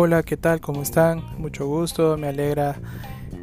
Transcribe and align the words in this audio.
Hola, 0.00 0.22
¿qué 0.22 0.36
tal? 0.36 0.60
¿Cómo 0.60 0.82
están? 0.82 1.24
Mucho 1.38 1.66
gusto, 1.66 2.16
me 2.16 2.28
alegra 2.28 2.76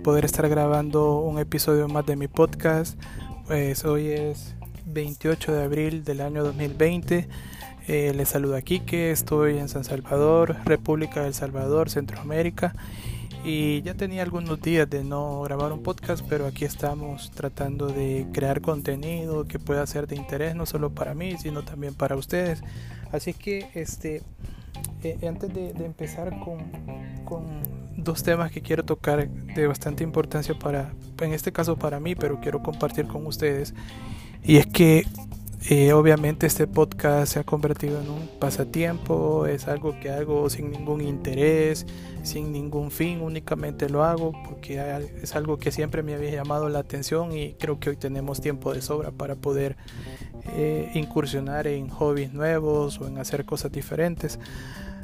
poder 0.05 0.23
estar 0.23 0.47
grabando 0.47 1.19
un 1.19 1.37
episodio 1.37 1.89
más 1.89 2.05
de 2.05 2.15
mi 2.15 2.29
podcast. 2.29 2.97
Pues 3.46 3.83
hoy 3.83 4.07
es 4.07 4.55
28 4.85 5.51
de 5.51 5.63
abril 5.65 6.05
del 6.05 6.21
año 6.21 6.46
2020. 6.46 7.28
Eh, 7.89 8.13
les 8.15 8.29
saluda 8.29 8.62
Kike, 8.62 9.12
estoy 9.12 9.57
en 9.57 9.67
San 9.67 9.83
Salvador, 9.83 10.55
República 10.63 11.23
del 11.23 11.33
Salvador, 11.33 11.89
Centroamérica. 11.89 12.74
Y 13.44 13.81
ya 13.81 13.96
tenía 13.96 14.24
algunos 14.24 14.62
días 14.62 14.90
de 14.90 15.03
no 15.03 15.42
grabar 15.42 15.74
un 15.74 15.83
podcast, 15.83 16.26
pero 16.30 16.48
aquí 16.48 16.63
estamos 16.63 17.31
tratando 17.31 17.88
de 17.88 18.27
crear 18.31 18.62
contenido 18.62 19.44
que 19.45 19.59
pueda 19.59 19.85
ser 19.88 20.08
de 20.08 20.16
interés 20.16 20.55
no 20.55 20.66
solo 20.66 20.89
para 20.91 21.15
mí, 21.15 21.35
sino 21.37 21.63
también 21.65 21.95
para 21.95 22.15
ustedes. 22.15 22.63
Así 23.11 23.33
que 23.33 23.67
este 23.73 24.23
eh, 25.03 25.17
antes 25.27 25.53
de, 25.53 25.71
empezar 25.85 26.39
con, 26.39 26.59
dos 27.97 28.23
temas 28.23 28.52
que 28.52 28.61
quiero 28.61 28.84
tocar 28.84 29.29
de 29.29 29.67
bastante 29.67 30.03
importancia 30.03 30.57
para, 30.57 30.93
en 31.21 31.34
este 31.34 31.51
caso 31.51 31.77
para 31.77 31.99
mí, 31.99 32.15
pero 32.15 32.39
quiero 32.39 32.61
compartir 32.61 33.07
con 33.07 33.25
ustedes. 33.25 33.73
Y 34.43 34.57
es 34.57 34.67
que 34.67 35.05
eh, 35.67 35.93
obviamente 35.93 36.45
este 36.45 36.67
podcast 36.67 37.34
se 37.34 37.39
ha 37.39 37.43
convertido 37.43 37.99
en 37.99 38.07
un 38.07 38.29
pasatiempo, 38.39 39.48
es 39.48 39.67
algo 39.67 39.99
que 39.99 40.11
hago 40.11 40.48
sin 40.51 40.70
ningún 40.70 41.01
interés, 41.01 41.87
sin 42.21 42.51
ningún 42.51 42.91
fin, 42.91 43.21
únicamente 43.21 43.89
lo 43.89 44.03
hago 44.03 44.31
porque 44.48 44.79
es 45.23 45.35
algo 45.35 45.57
que 45.57 45.71
siempre 45.71 46.03
me 46.03 46.13
había 46.13 46.29
llamado 46.29 46.70
la 46.70 46.79
atención 46.79 47.31
y 47.31 47.53
creo 47.53 47.79
que 47.79 47.89
hoy 47.89 47.95
tenemos 47.95 48.41
tiempo 48.41 48.76
de 48.76 48.84
sobra 48.84 49.09
para 49.09 49.35
poder 49.35 49.76
eh, 50.48 50.91
incursionar 50.94 51.67
en 51.67 51.90
hobbies 51.90 52.34
nuevos 52.34 52.99
o 52.99 53.07
en 53.07 53.18
hacer 53.18 53.46
cosas 53.46 53.71
diferentes. 53.71 54.40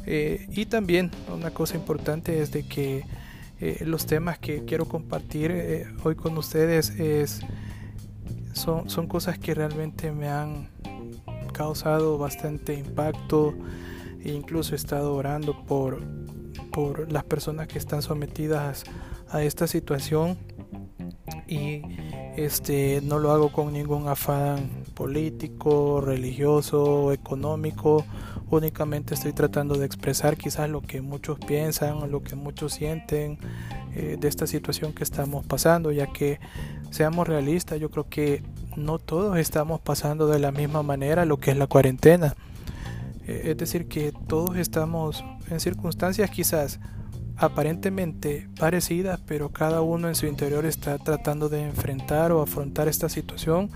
Eh, 0.06 0.48
y 0.52 0.66
también 0.66 1.12
una 1.34 1.52
cosa 1.52 1.76
importante 1.76 2.42
es 2.42 2.52
de 2.52 2.64
que 2.64 3.06
eh, 3.60 3.84
los 3.86 4.06
temas 4.06 4.40
que 4.40 4.66
quiero 4.66 4.86
compartir 4.86 5.88
hoy 6.04 6.16
con 6.16 6.38
ustedes 6.38 6.90
es, 6.92 7.42
son, 8.54 8.90
son 8.90 9.08
cosas 9.08 9.38
que 9.38 9.54
realmente 9.54 10.12
me 10.12 10.28
han 10.30 10.70
causado 11.54 12.18
bastante 12.18 12.74
impacto 12.74 13.54
e 14.24 14.32
incluso 14.32 14.74
he 14.74 14.78
estado 14.78 15.14
orando 15.14 15.66
por, 15.66 16.02
por 16.72 17.12
las 17.12 17.24
personas 17.24 17.68
que 17.68 17.78
están 17.78 18.02
sometidas 18.02 18.84
a 19.30 19.44
esta 19.44 19.68
situación 19.68 20.38
y 21.48 21.82
este 22.38 23.02
no 23.02 23.20
lo 23.20 23.32
hago 23.32 23.52
con 23.52 23.74
ningún 23.74 24.08
afán 24.08 24.70
político, 24.94 26.02
religioso, 26.02 27.12
económico 27.12 28.06
únicamente 28.52 29.14
estoy 29.14 29.34
tratando 29.34 29.76
de 29.76 29.86
expresar 29.86 30.38
quizás 30.38 30.70
lo 30.70 30.82
que 30.82 31.02
muchos 31.02 31.40
piensan 31.40 31.94
o 31.98 32.08
lo 32.08 32.22
que 32.22 32.36
muchos 32.36 32.74
sienten 32.74 33.38
eh, 33.96 34.18
de 34.20 34.28
esta 34.28 34.46
situación 34.46 34.94
que 34.94 35.04
estamos 35.04 35.46
pasando, 35.46 35.92
ya 35.92 36.08
que 36.08 36.40
seamos 36.92 37.28
realistas, 37.28 37.80
yo 37.80 37.90
creo 37.90 38.08
que 38.10 38.44
no 38.76 39.00
todos 39.00 39.38
estamos 39.38 39.80
pasando 39.80 40.28
de 40.28 40.40
la 40.40 40.52
misma 40.52 40.84
manera 40.84 41.26
lo 41.26 41.38
que 41.38 41.52
es 41.52 41.58
la 41.58 41.68
cuarentena. 41.68 42.36
Eh, 43.28 43.44
es 43.46 43.58
decir, 43.58 43.88
que 43.88 44.14
todos 44.28 44.58
estamos 44.58 45.24
en 45.50 45.60
circunstancias 45.60 46.30
quizás 46.30 46.80
aparentemente 47.42 48.48
parecidas, 48.60 49.20
pero 49.26 49.50
cada 49.50 49.82
uno 49.82 50.08
en 50.08 50.14
su 50.16 50.28
interior 50.28 50.66
está 50.66 51.00
tratando 51.00 51.50
de 51.50 51.64
enfrentar 51.64 52.32
o 52.32 52.42
afrontar 52.42 52.88
esta 52.88 53.10
situación 53.10 53.72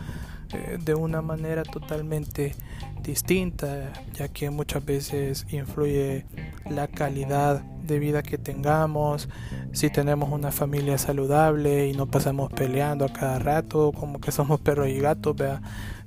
eh, 0.54 0.78
de 0.80 0.94
una 0.94 1.24
manera 1.24 1.64
totalmente 1.64 2.54
distinta, 3.02 3.92
ya 4.14 4.28
que 4.28 4.52
muchas 4.52 4.86
veces 4.86 5.48
influye 5.50 6.26
la 6.70 6.88
calidad 6.88 7.62
de 7.62 7.98
vida 7.98 8.22
que 8.22 8.38
tengamos, 8.38 9.30
si 9.72 9.90
tenemos 9.90 10.32
una 10.32 10.52
familia 10.52 11.00
saludable 11.00 11.88
y 11.88 11.94
no 11.94 12.06
pasamos 12.06 12.54
peleando 12.54 13.06
a 13.06 13.14
cada 13.14 13.40
rato, 13.40 13.92
como 13.94 14.22
que 14.22 14.32
somos 14.32 14.60
perros 14.60 14.90
y 14.90 15.00
gatos, 15.00 15.36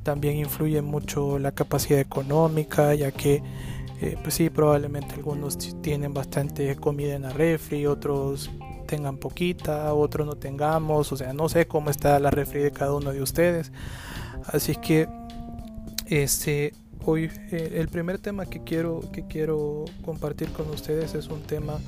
también 0.04 0.36
influye 0.36 0.80
mucho 0.80 1.40
la 1.40 1.50
capacidad 1.50 1.98
económica, 1.98 2.94
ya 2.94 3.10
que 3.10 3.42
eh, 4.00 4.16
pues 4.22 4.34
sí, 4.34 4.50
probablemente 4.50 5.14
algunos 5.14 5.58
tienen 5.82 6.14
bastante 6.14 6.76
comida 6.76 7.14
en 7.14 7.22
la 7.22 7.30
refri, 7.30 7.86
otros 7.86 8.50
tengan 8.86 9.18
poquita, 9.18 9.92
otros 9.92 10.26
no 10.26 10.36
tengamos, 10.36 11.12
o 11.12 11.16
sea, 11.16 11.32
no 11.32 11.48
sé 11.48 11.66
cómo 11.66 11.90
está 11.90 12.18
la 12.18 12.30
refri 12.30 12.60
de 12.60 12.72
cada 12.72 12.94
uno 12.94 13.12
de 13.12 13.22
ustedes. 13.22 13.70
Así 14.46 14.76
que 14.76 15.08
este 16.06 16.72
hoy 17.04 17.30
eh, 17.50 17.72
el 17.74 17.88
primer 17.88 18.18
tema 18.18 18.46
que 18.46 18.62
quiero 18.64 19.00
que 19.12 19.26
quiero 19.26 19.84
compartir 20.04 20.50
con 20.50 20.68
ustedes 20.70 21.14
es 21.14 21.28
un 21.28 21.42
tema 21.42 21.78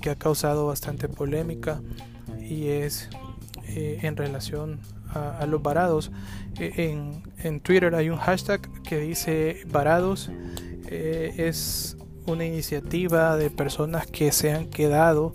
que 0.00 0.10
ha 0.10 0.16
causado 0.16 0.66
bastante 0.66 1.08
polémica 1.08 1.80
y 2.40 2.68
es 2.68 3.08
eh, 3.68 4.00
en 4.02 4.16
relación 4.16 4.80
a, 5.14 5.46
los 5.46 5.62
varados. 5.62 6.10
Eh, 6.58 6.72
en, 6.76 7.22
en, 7.42 7.60
Twitter 7.60 7.94
hay 7.94 8.10
un 8.10 8.16
hashtag 8.16 8.60
que 8.82 8.98
dice 8.98 9.62
varados. 9.70 10.30
Es 10.92 11.96
una 12.26 12.44
iniciativa 12.44 13.36
de 13.36 13.50
personas 13.50 14.06
que 14.06 14.32
se 14.32 14.52
han 14.52 14.68
quedado 14.68 15.34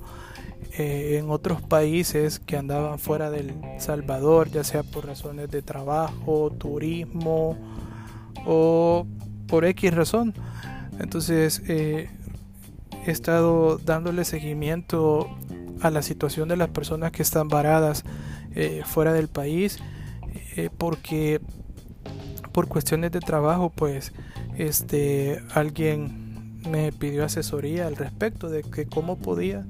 en 0.79 1.29
otros 1.31 1.61
países 1.61 2.39
que 2.39 2.55
andaban 2.55 2.99
fuera 2.99 3.31
del 3.31 3.53
Salvador, 3.79 4.49
ya 4.49 4.63
sea 4.63 4.83
por 4.83 5.07
razones 5.07 5.49
de 5.49 5.63
trabajo, 5.63 6.51
turismo 6.51 7.57
o 8.45 9.07
por 9.47 9.65
X 9.65 9.93
razón. 9.93 10.33
Entonces 10.99 11.61
eh, 11.67 12.09
he 13.05 13.11
estado 13.11 13.77
dándole 13.77 14.25
seguimiento 14.25 15.29
a 15.81 15.89
la 15.91 16.01
situación 16.01 16.49
de 16.49 16.57
las 16.57 16.69
personas 16.69 17.11
que 17.11 17.21
están 17.21 17.47
varadas 17.47 18.03
eh, 18.55 18.81
fuera 18.85 19.13
del 19.13 19.27
país 19.27 19.79
eh, 20.55 20.69
porque 20.75 21.39
por 22.51 22.67
cuestiones 22.67 23.11
de 23.11 23.19
trabajo 23.19 23.69
pues 23.69 24.11
este 24.57 25.41
alguien 25.53 26.59
me 26.69 26.91
pidió 26.91 27.23
asesoría 27.23 27.87
al 27.87 27.95
respecto 27.95 28.49
de 28.49 28.63
que 28.63 28.85
cómo 28.85 29.17
podía 29.17 29.65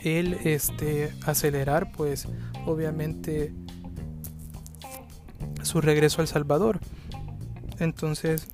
él 0.00 0.38
este 0.44 1.12
acelerar 1.24 1.92
pues 1.92 2.28
obviamente 2.66 3.54
su 5.62 5.80
regreso 5.80 6.20
al 6.20 6.28
Salvador 6.28 6.80
entonces, 7.82 8.46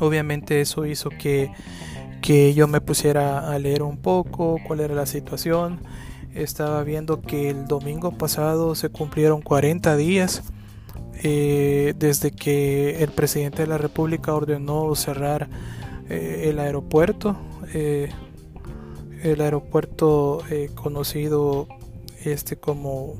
obviamente 0.00 0.60
eso 0.60 0.86
hizo 0.86 1.10
que, 1.10 1.50
que 2.22 2.54
yo 2.54 2.66
me 2.66 2.80
pusiera 2.80 3.52
a 3.52 3.58
leer 3.58 3.82
un 3.82 3.98
poco 3.98 4.58
cuál 4.66 4.80
era 4.80 4.94
la 4.94 5.06
situación. 5.06 5.80
Estaba 6.34 6.82
viendo 6.82 7.20
que 7.20 7.50
el 7.50 7.66
domingo 7.66 8.16
pasado 8.16 8.74
se 8.74 8.88
cumplieron 8.88 9.42
40 9.42 9.96
días 9.96 10.42
eh, 11.22 11.94
desde 11.96 12.32
que 12.32 13.02
el 13.02 13.10
presidente 13.10 13.62
de 13.62 13.68
la 13.68 13.78
República 13.78 14.34
ordenó 14.34 14.94
cerrar 14.94 15.48
eh, 16.08 16.48
el 16.50 16.58
aeropuerto, 16.58 17.36
eh, 17.72 18.10
el 19.22 19.40
aeropuerto 19.40 20.42
conocido 20.74 21.66
este 22.24 22.56
como 22.56 23.14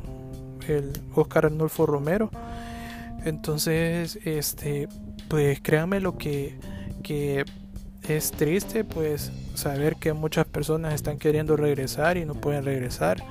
el 0.69 0.93
Oscar 1.15 1.47
Arnulfo 1.47 1.87
Romero. 1.87 2.31
Entonces, 3.25 4.19
este, 4.25 4.89
pues 5.29 5.61
créanme 5.61 6.01
lo 6.01 6.19
que, 6.19 6.59
que 7.03 7.45
es 8.07 8.33
triste, 8.33 8.85
pues 8.85 9.33
saber 9.55 9.97
que 9.97 10.13
muchas 10.13 10.45
personas 10.47 10.93
están 10.93 11.19
queriendo 11.19 11.57
regresar 11.57 12.19
y 12.19 12.27
no 12.27 12.35
pueden 12.35 12.65
regresar. 12.67 13.25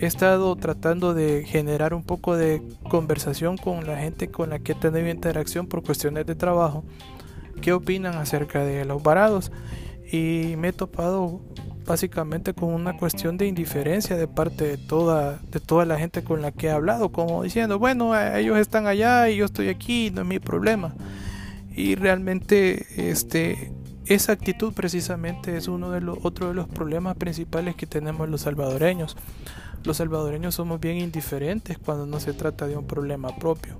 He 0.00 0.06
estado 0.06 0.56
tratando 0.56 1.12
de 1.12 1.44
generar 1.44 1.92
un 1.92 2.02
poco 2.02 2.36
de 2.36 2.62
conversación 2.88 3.58
con 3.58 3.86
la 3.86 3.98
gente 3.98 4.30
con 4.30 4.50
la 4.50 4.58
que 4.58 4.72
he 4.72 4.74
tenido 4.74 5.08
interacción 5.10 5.66
por 5.66 5.82
cuestiones 5.82 6.24
de 6.24 6.34
trabajo. 6.34 6.84
¿Qué 7.60 7.74
opinan 7.74 8.14
acerca 8.14 8.64
de 8.64 8.86
los 8.86 9.02
varados? 9.02 9.52
Y 10.10 10.54
me 10.56 10.68
he 10.68 10.72
topado 10.72 11.42
básicamente 11.84 12.54
con 12.54 12.72
una 12.72 12.96
cuestión 12.96 13.36
de 13.36 13.46
indiferencia 13.46 14.16
de 14.16 14.26
parte 14.26 14.64
de 14.64 14.78
toda, 14.78 15.38
de 15.50 15.60
toda 15.60 15.84
la 15.84 15.98
gente 15.98 16.24
con 16.24 16.40
la 16.40 16.52
que 16.52 16.68
he 16.68 16.70
hablado, 16.70 17.10
como 17.10 17.42
diciendo, 17.42 17.78
bueno, 17.78 18.18
ellos 18.18 18.58
están 18.58 18.86
allá 18.86 19.28
y 19.28 19.36
yo 19.36 19.44
estoy 19.44 19.68
aquí, 19.68 20.10
no 20.10 20.22
es 20.22 20.26
mi 20.26 20.38
problema. 20.38 20.94
Y 21.76 21.94
realmente 21.94 23.10
este, 23.10 23.72
esa 24.06 24.32
actitud 24.32 24.72
precisamente 24.72 25.56
es 25.56 25.68
uno 25.68 25.90
de 25.90 26.00
los, 26.00 26.18
otro 26.22 26.48
de 26.48 26.54
los 26.54 26.68
problemas 26.68 27.16
principales 27.16 27.76
que 27.76 27.86
tenemos 27.86 28.28
los 28.28 28.40
salvadoreños. 28.40 29.16
Los 29.84 29.96
salvadoreños 29.96 30.54
somos 30.54 30.80
bien 30.80 30.98
indiferentes 30.98 31.78
cuando 31.78 32.06
no 32.06 32.20
se 32.20 32.32
trata 32.32 32.66
de 32.66 32.76
un 32.76 32.86
problema 32.86 33.34
propio. 33.36 33.78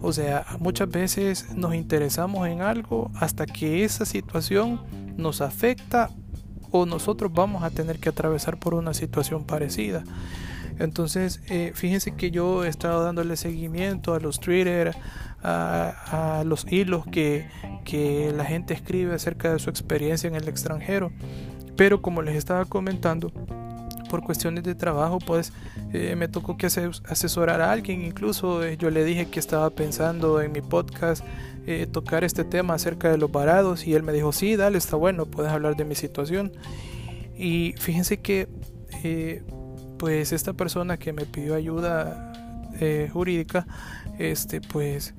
O 0.00 0.12
sea, 0.12 0.44
muchas 0.58 0.90
veces 0.90 1.54
nos 1.54 1.74
interesamos 1.74 2.48
en 2.48 2.60
algo 2.60 3.10
hasta 3.14 3.46
que 3.46 3.84
esa 3.84 4.04
situación 4.04 4.80
nos 5.16 5.40
afecta 5.40 6.10
o 6.70 6.86
nosotros 6.86 7.32
vamos 7.32 7.62
a 7.62 7.70
tener 7.70 7.98
que 8.00 8.08
atravesar 8.08 8.58
por 8.58 8.74
una 8.74 8.94
situación 8.94 9.44
parecida. 9.44 10.04
Entonces, 10.78 11.40
eh, 11.48 11.72
fíjense 11.74 12.16
que 12.16 12.30
yo 12.30 12.64
he 12.64 12.68
estado 12.68 13.04
dándole 13.04 13.36
seguimiento 13.36 14.12
a 14.14 14.20
los 14.20 14.40
Twitter, 14.40 14.96
a, 15.42 16.40
a 16.40 16.44
los 16.44 16.66
hilos 16.70 17.06
que, 17.06 17.48
que 17.84 18.32
la 18.36 18.44
gente 18.44 18.74
escribe 18.74 19.14
acerca 19.14 19.52
de 19.52 19.58
su 19.58 19.70
experiencia 19.70 20.26
en 20.26 20.34
el 20.34 20.48
extranjero. 20.48 21.12
Pero 21.76 22.02
como 22.02 22.22
les 22.22 22.34
estaba 22.36 22.64
comentando, 22.64 23.30
por 24.14 24.22
cuestiones 24.22 24.62
de 24.62 24.76
trabajo, 24.76 25.18
pues 25.18 25.52
eh, 25.92 26.14
me 26.14 26.28
tocó 26.28 26.56
que 26.56 26.66
asesorar 26.66 27.60
a 27.60 27.72
alguien. 27.72 28.04
Incluso 28.04 28.62
eh, 28.62 28.76
yo 28.76 28.88
le 28.88 29.02
dije 29.02 29.26
que 29.26 29.40
estaba 29.40 29.70
pensando 29.70 30.40
en 30.40 30.52
mi 30.52 30.60
podcast 30.60 31.24
eh, 31.66 31.88
tocar 31.90 32.22
este 32.22 32.44
tema 32.44 32.74
acerca 32.74 33.10
de 33.10 33.18
los 33.18 33.32
varados 33.32 33.88
y 33.88 33.94
él 33.94 34.04
me 34.04 34.12
dijo, 34.12 34.30
sí, 34.30 34.54
dale, 34.54 34.78
está 34.78 34.94
bueno, 34.94 35.26
puedes 35.26 35.50
hablar 35.50 35.74
de 35.74 35.84
mi 35.84 35.96
situación. 35.96 36.52
Y 37.36 37.74
fíjense 37.76 38.18
que 38.18 38.46
pues 39.98 40.30
esta 40.32 40.52
persona 40.52 40.96
que 40.96 41.12
me 41.12 41.26
pidió 41.26 41.56
ayuda 41.56 42.32
jurídica, 43.12 43.66
este 44.20 44.60
pues 44.60 45.12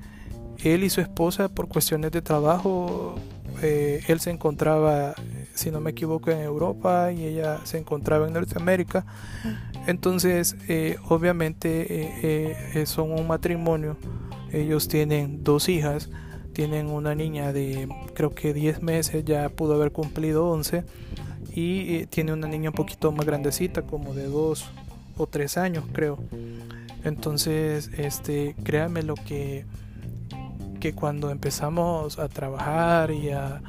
él 0.64 0.84
y 0.84 0.88
su 0.88 1.02
esposa 1.02 1.50
por 1.50 1.68
cuestiones 1.68 2.12
de 2.12 2.22
trabajo, 2.22 3.16
él 3.62 4.20
se 4.20 4.30
encontraba 4.30 5.14
si 5.56 5.70
no 5.70 5.80
me 5.80 5.90
equivoco, 5.90 6.30
en 6.30 6.40
Europa 6.40 7.10
y 7.12 7.24
ella 7.24 7.60
se 7.64 7.78
encontraba 7.78 8.26
en 8.26 8.34
Norteamérica. 8.34 9.04
Entonces, 9.86 10.56
eh, 10.68 10.98
obviamente 11.08 11.86
eh, 11.90 12.56
eh, 12.74 12.86
son 12.86 13.12
un 13.12 13.26
matrimonio. 13.26 13.96
Ellos 14.52 14.86
tienen 14.88 15.42
dos 15.42 15.68
hijas. 15.68 16.10
Tienen 16.52 16.88
una 16.88 17.14
niña 17.14 17.52
de 17.52 17.88
creo 18.14 18.34
que 18.34 18.54
10 18.54 18.82
meses, 18.82 19.24
ya 19.24 19.48
pudo 19.48 19.74
haber 19.74 19.92
cumplido 19.92 20.48
11. 20.48 20.84
Y 21.54 22.06
tiene 22.06 22.32
una 22.34 22.48
niña 22.48 22.70
un 22.70 22.76
poquito 22.76 23.12
más 23.12 23.24
grandecita, 23.24 23.82
como 23.82 24.14
de 24.14 24.26
2 24.26 24.64
o 25.16 25.26
3 25.26 25.56
años, 25.56 25.84
creo. 25.92 26.18
Entonces, 27.04 27.90
este, 27.96 28.54
créanme 28.62 29.02
lo 29.02 29.14
que, 29.14 29.64
que 30.86 30.94
cuando 30.94 31.32
empezamos 31.32 32.20
a 32.20 32.28
trabajar 32.28 33.10
y 33.10 33.30
a, 33.30 33.60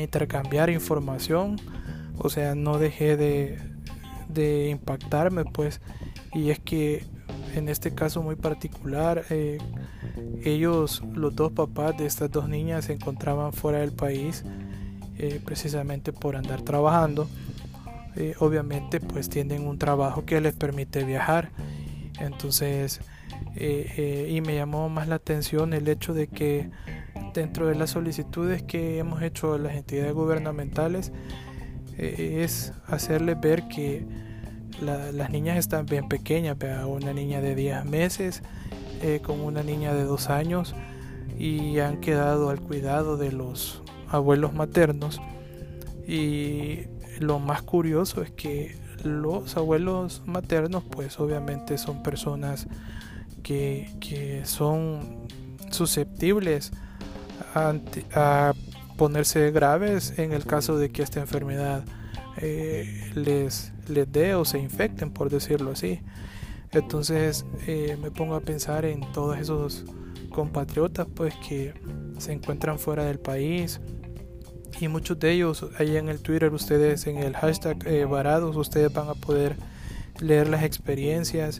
intercambiar 0.00 0.70
información, 0.70 1.56
o 2.18 2.28
sea, 2.28 2.56
no 2.56 2.78
dejé 2.78 3.16
de, 3.16 3.58
de 4.28 4.68
impactarme, 4.70 5.44
pues, 5.44 5.80
y 6.34 6.50
es 6.50 6.58
que 6.58 7.04
en 7.54 7.68
este 7.68 7.94
caso 7.94 8.22
muy 8.22 8.34
particular, 8.34 9.24
eh, 9.30 9.58
ellos, 10.42 11.04
los 11.14 11.36
dos 11.36 11.52
papás 11.52 11.96
de 11.96 12.06
estas 12.06 12.28
dos 12.30 12.48
niñas, 12.48 12.86
se 12.86 12.94
encontraban 12.94 13.52
fuera 13.52 13.78
del 13.78 13.92
país, 13.92 14.44
eh, 15.18 15.40
precisamente 15.44 16.12
por 16.12 16.34
andar 16.34 16.62
trabajando. 16.62 17.28
Eh, 18.16 18.34
obviamente, 18.40 18.98
pues 18.98 19.28
tienen 19.28 19.66
un 19.68 19.78
trabajo 19.78 20.24
que 20.24 20.40
les 20.40 20.54
permite 20.54 21.04
viajar. 21.04 21.50
Entonces, 22.18 23.00
y 23.54 24.40
me 24.40 24.54
llamó 24.54 24.88
más 24.88 25.08
la 25.08 25.16
atención 25.16 25.74
el 25.74 25.86
hecho 25.88 26.14
de 26.14 26.26
que 26.28 26.70
dentro 27.34 27.66
de 27.66 27.74
las 27.74 27.90
solicitudes 27.90 28.62
que 28.62 28.98
hemos 28.98 29.22
hecho 29.22 29.54
a 29.54 29.58
las 29.58 29.74
entidades 29.74 30.12
gubernamentales 30.12 31.12
eh, 31.98 32.40
es 32.42 32.72
hacerles 32.86 33.40
ver 33.40 33.68
que 33.68 34.06
las 34.80 35.30
niñas 35.30 35.58
están 35.58 35.86
bien 35.86 36.08
pequeñas, 36.08 36.56
una 36.86 37.12
niña 37.12 37.40
de 37.40 37.54
10 37.54 37.84
meses 37.84 38.42
eh, 39.00 39.20
con 39.22 39.40
una 39.40 39.62
niña 39.62 39.94
de 39.94 40.02
2 40.02 40.28
años 40.30 40.74
y 41.38 41.78
han 41.78 42.00
quedado 42.00 42.50
al 42.50 42.60
cuidado 42.60 43.16
de 43.16 43.30
los 43.30 43.82
abuelos 44.08 44.54
maternos. 44.54 45.20
Y 46.08 46.86
lo 47.20 47.38
más 47.38 47.62
curioso 47.62 48.22
es 48.22 48.32
que 48.32 48.76
los 49.04 49.56
abuelos 49.56 50.22
maternos 50.26 50.82
pues 50.82 51.20
obviamente 51.20 51.78
son 51.78 52.02
personas 52.02 52.66
que, 53.42 54.42
son 54.44 55.26
susceptibles 55.70 56.72
a, 57.54 58.52
ponerse 58.96 59.50
graves 59.50 60.18
en 60.18 60.32
el 60.32 60.44
caso 60.44 60.76
de 60.76 60.90
que 60.90 61.02
esta 61.02 61.18
enfermedad 61.18 61.84
eh, 62.36 63.10
les, 63.14 63.72
les 63.88 64.12
dé 64.12 64.34
o 64.34 64.44
se 64.44 64.58
infecten, 64.58 65.10
por 65.10 65.28
decirlo 65.28 65.72
así. 65.72 66.00
Entonces 66.72 67.44
eh, 67.66 67.96
me 68.00 68.10
pongo 68.10 68.34
a 68.34 68.40
pensar 68.40 68.84
en 68.84 69.00
todos 69.12 69.38
esos 69.38 69.84
compatriotas 70.30 71.06
pues 71.14 71.34
que 71.46 71.74
se 72.18 72.32
encuentran 72.32 72.78
fuera 72.78 73.04
del 73.04 73.18
país 73.18 73.80
y 74.80 74.88
muchos 74.88 75.18
de 75.18 75.32
ellos 75.32 75.66
ahí 75.78 75.96
en 75.96 76.08
el 76.08 76.20
Twitter 76.20 76.52
ustedes 76.52 77.06
en 77.06 77.18
el 77.18 77.36
hashtag 77.36 77.86
eh, 77.86 78.04
varados 78.06 78.56
ustedes 78.56 78.90
van 78.92 79.08
a 79.08 79.14
poder 79.14 79.56
leer 80.20 80.48
las 80.48 80.62
experiencias 80.62 81.58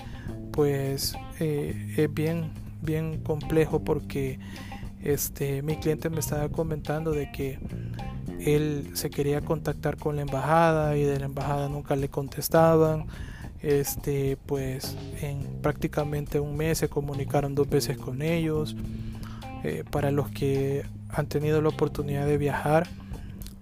pues 0.53 1.15
es 1.43 2.15
bien 2.15 2.51
bien 2.83 3.21
complejo 3.21 3.83
porque 3.83 4.39
este, 5.03 5.63
mi 5.63 5.77
cliente 5.77 6.11
me 6.11 6.21
estaba 6.21 6.49
comentando 6.49 7.13
de 7.13 7.31
que 7.33 7.59
él 8.41 8.91
se 8.95 9.09
quería 9.09 9.41
contactar 9.41 9.97
con 9.97 10.17
la 10.17 10.23
embajada 10.23 10.97
y 10.97 11.05
de 11.05 11.19
la 11.19 11.27
embajada 11.27 11.69
nunca 11.69 11.97
le 11.97 12.09
contestaban. 12.09 13.07
Este, 13.63 14.37
pues 14.45 14.97
en 15.21 15.45
prácticamente 15.63 16.41
un 16.41 16.57
mes 16.57 16.79
se 16.79 16.89
comunicaron 16.89 17.55
dos 17.55 17.71
veces 17.71 17.97
con 17.97 18.21
ellos. 18.21 18.77
Eh, 19.63 19.85
para 19.89 20.11
los 20.11 20.29
que 20.31 20.85
han 21.09 21.29
tenido 21.29 21.63
la 21.63 21.69
oportunidad 21.69 22.27
de 22.27 22.37
viajar, 22.37 22.89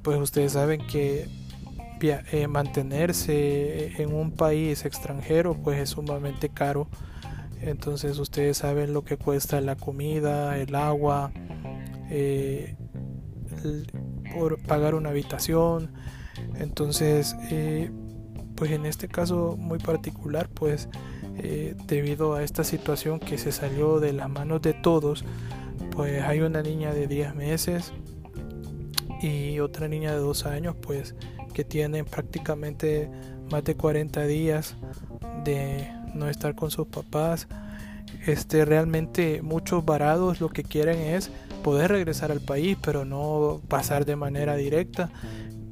pues 0.00 0.18
ustedes 0.18 0.52
saben 0.52 0.80
que 0.86 1.28
eh, 2.00 2.46
mantenerse 2.48 4.02
en 4.02 4.14
un 4.14 4.30
país 4.30 4.86
extranjero 4.86 5.52
pues 5.52 5.78
es 5.78 5.90
sumamente 5.90 6.48
caro 6.48 6.88
entonces 7.60 8.18
ustedes 8.18 8.58
saben 8.58 8.92
lo 8.92 9.04
que 9.04 9.16
cuesta 9.16 9.60
la 9.60 9.76
comida, 9.76 10.56
el 10.58 10.74
agua, 10.74 11.32
eh, 12.10 12.76
por 14.34 14.58
pagar 14.62 14.94
una 14.94 15.10
habitación. 15.10 15.92
Entonces, 16.58 17.36
eh, 17.50 17.90
pues 18.56 18.70
en 18.70 18.86
este 18.86 19.08
caso 19.08 19.56
muy 19.58 19.78
particular, 19.78 20.48
pues 20.48 20.88
eh, 21.36 21.74
debido 21.86 22.34
a 22.34 22.42
esta 22.42 22.64
situación 22.64 23.20
que 23.20 23.38
se 23.38 23.52
salió 23.52 24.00
de 24.00 24.12
las 24.12 24.28
manos 24.28 24.62
de 24.62 24.74
todos, 24.74 25.24
pues 25.90 26.22
hay 26.22 26.40
una 26.40 26.62
niña 26.62 26.92
de 26.92 27.06
10 27.06 27.34
meses 27.34 27.92
y 29.22 29.58
otra 29.60 29.88
niña 29.88 30.12
de 30.12 30.18
2 30.18 30.46
años, 30.46 30.76
pues 30.80 31.14
que 31.52 31.64
tienen 31.64 32.04
prácticamente 32.04 33.10
más 33.50 33.64
de 33.64 33.74
40 33.76 34.24
días 34.26 34.76
de 35.44 35.90
no 36.14 36.28
estar 36.28 36.54
con 36.54 36.70
sus 36.70 36.86
papás. 36.86 37.48
Este, 38.26 38.64
realmente 38.64 39.40
muchos 39.42 39.84
varados 39.84 40.40
lo 40.40 40.48
que 40.48 40.62
quieren 40.62 40.98
es 40.98 41.30
poder 41.62 41.90
regresar 41.90 42.32
al 42.32 42.40
país, 42.40 42.76
pero 42.82 43.04
no 43.04 43.60
pasar 43.68 44.04
de 44.04 44.16
manera 44.16 44.56
directa. 44.56 45.10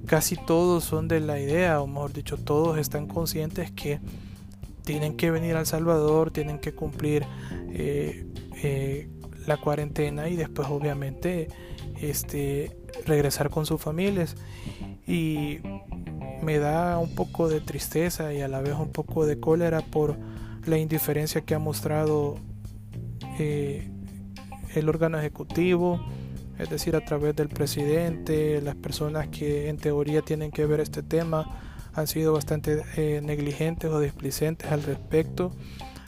Casi 0.06 0.36
todos 0.36 0.84
son 0.84 1.08
de 1.08 1.20
la 1.20 1.38
idea, 1.38 1.80
o 1.80 1.86
mejor 1.86 2.12
dicho, 2.12 2.36
todos 2.38 2.78
están 2.78 3.06
conscientes 3.06 3.70
que 3.72 4.00
tienen 4.84 5.16
que 5.16 5.30
venir 5.30 5.56
a 5.56 5.60
El 5.60 5.66
Salvador, 5.66 6.30
tienen 6.30 6.58
que 6.58 6.72
cumplir 6.72 7.26
eh, 7.70 8.26
eh, 8.62 9.10
la 9.46 9.58
cuarentena 9.58 10.28
y 10.28 10.36
después 10.36 10.68
obviamente 10.70 11.48
este, 12.00 12.76
regresar 13.04 13.50
con 13.50 13.66
sus 13.66 13.80
familias. 13.80 14.36
Y 15.06 15.58
me 16.42 16.58
da 16.58 16.98
un 16.98 17.14
poco 17.14 17.48
de 17.48 17.60
tristeza 17.60 18.32
y 18.32 18.40
a 18.40 18.48
la 18.48 18.60
vez 18.60 18.74
un 18.74 18.90
poco 18.90 19.26
de 19.26 19.40
cólera 19.40 19.80
por 19.80 20.16
la 20.68 20.78
indiferencia 20.78 21.40
que 21.40 21.54
ha 21.54 21.58
mostrado 21.58 22.36
eh, 23.38 23.90
el 24.74 24.88
órgano 24.88 25.18
ejecutivo, 25.18 26.00
es 26.58 26.70
decir, 26.70 26.96
a 26.96 27.04
través 27.04 27.34
del 27.36 27.48
presidente, 27.48 28.60
las 28.60 28.76
personas 28.76 29.28
que 29.28 29.68
en 29.68 29.78
teoría 29.78 30.22
tienen 30.22 30.50
que 30.50 30.66
ver 30.66 30.80
este 30.80 31.02
tema 31.02 31.60
han 31.94 32.06
sido 32.06 32.32
bastante 32.32 32.82
eh, 32.96 33.20
negligentes 33.22 33.90
o 33.90 34.00
displicentes 34.00 34.70
al 34.70 34.82
respecto. 34.82 35.52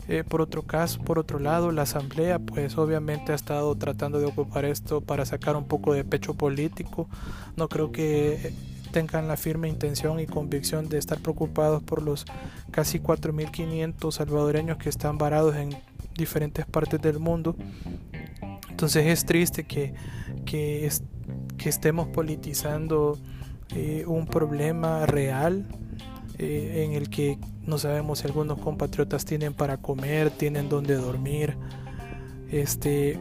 Eh, 0.09 0.25
por 0.25 0.40
otro 0.40 0.62
caso, 0.62 1.00
por 1.02 1.19
otro 1.19 1.38
lado, 1.38 1.71
la 1.71 1.83
asamblea, 1.83 2.40
pues 2.40 2.76
obviamente 2.79 3.33
ha 3.33 3.37
estado 3.37 3.76
tratando 3.76 4.19
de 4.19 4.26
ocupar 4.26 4.64
esto 4.64 5.00
para 5.00 5.25
sacar 5.25 5.57
un 5.57 5.69
poco 5.69 5.95
de 5.95 6.05
pecho 6.05 6.35
político. 6.35 7.09
No 7.57 7.69
creo 7.69 7.93
que 7.93 8.52
tengan 8.90 9.28
la 9.28 9.37
firme 9.37 9.68
intención 9.68 10.20
y 10.20 10.26
convicción 10.26 10.88
de 10.88 10.99
estar 10.99 11.18
preocupados 11.18 11.82
por 11.82 12.02
los 12.02 12.25
casi 12.70 12.99
4.500 12.99 14.12
salvadoreños 14.12 14.78
que 14.78 14.88
están 14.88 15.18
varados 15.18 15.56
en 15.56 15.70
diferentes 16.16 16.66
partes 16.66 17.00
del 17.00 17.18
mundo. 17.18 17.56
Entonces 18.68 19.06
es 19.06 19.25
triste 19.25 19.64
que, 19.64 19.94
que, 20.44 20.90
estemos 21.64 22.09
politizando 22.09 23.18
eh, 23.75 24.04
un 24.06 24.26
problema 24.26 25.06
real 25.06 25.66
eh, 26.38 26.87
en 26.87 26.92
el 26.92 27.11
que 27.11 27.38
no 27.66 27.76
sabemos 27.76 28.20
si 28.20 28.26
algunos 28.26 28.59
compatriotas 28.59 29.25
tienen 29.25 29.52
para 29.52 29.76
comer, 29.76 30.30
tienen 30.30 30.68
donde 30.68 30.94
dormir. 30.94 31.56
Este, 32.50 33.18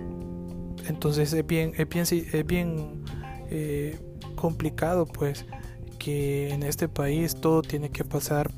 entonces 0.87 1.33
es 1.33 1.45
bien, 1.45 1.73
es 1.77 1.89
bien, 1.89 2.05
es 2.09 2.45
bien 2.45 3.03
eh, 3.49 3.99
complicado 4.39 5.05
pues 5.05 5.45
que 5.99 6.49
en 6.53 6.63
este 6.63 6.87
país 6.87 7.35
todo 7.35 7.61
tiene 7.61 7.89
que 7.89 8.05
pasar 8.05 8.49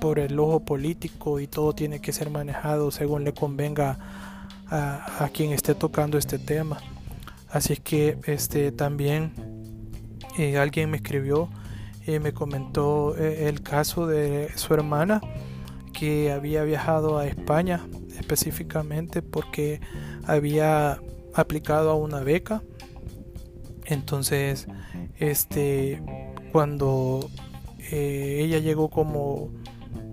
por 0.00 0.18
el 0.18 0.38
ojo 0.38 0.60
político 0.60 1.40
y 1.40 1.46
todo 1.46 1.74
tiene 1.74 2.00
que 2.00 2.12
ser 2.12 2.30
manejado 2.30 2.90
según 2.90 3.22
le 3.22 3.34
convenga 3.34 3.98
a, 4.70 5.28
quien 5.34 5.52
esté 5.52 5.74
tocando 5.74 6.16
este 6.16 6.38
tema. 6.38 6.78
Así 7.50 7.76
que 7.76 8.18
este 8.24 8.72
también 8.72 9.32
eh, 10.38 10.56
alguien 10.56 10.90
me 10.90 10.96
escribió 10.96 11.50
y 12.06 12.18
me 12.18 12.32
comentó 12.32 13.16
eh, 13.18 13.48
el 13.48 13.62
caso 13.62 14.06
de 14.06 14.50
su 14.56 14.72
hermana 14.72 15.20
que 15.92 16.32
había 16.32 16.62
viajado 16.64 17.18
a 17.18 17.26
España 17.26 17.86
específicamente 18.18 19.20
porque 19.22 19.80
había 20.24 21.00
aplicado 21.34 21.90
a 21.90 21.94
una 21.94 22.20
beca. 22.20 22.62
Entonces, 23.90 24.68
este 25.18 26.02
cuando 26.52 27.28
eh, 27.90 28.40
ella 28.42 28.58
llegó 28.58 28.88
como 28.88 29.50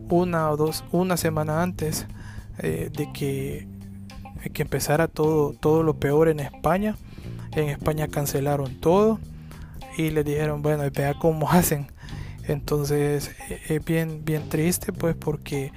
una 0.09 0.49
o 0.51 0.57
dos, 0.57 0.83
una 0.91 1.17
semana 1.17 1.61
antes 1.61 2.07
eh, 2.59 2.89
de 2.91 3.11
que, 3.13 3.67
que 4.53 4.61
empezara 4.63 5.07
todo, 5.07 5.53
todo 5.53 5.83
lo 5.83 5.99
peor 5.99 6.27
en 6.27 6.39
España. 6.39 6.95
En 7.55 7.69
España 7.69 8.07
cancelaron 8.07 8.75
todo 8.75 9.19
y 9.97 10.11
le 10.11 10.23
dijeron, 10.23 10.61
bueno, 10.61 10.83
vea 10.93 11.13
cómo 11.15 11.49
hacen. 11.51 11.87
Entonces 12.47 13.31
eh, 13.49 13.61
es 13.69 13.85
bien, 13.85 14.25
bien 14.25 14.49
triste 14.49 14.91
pues 14.91 15.15
porque 15.15 15.71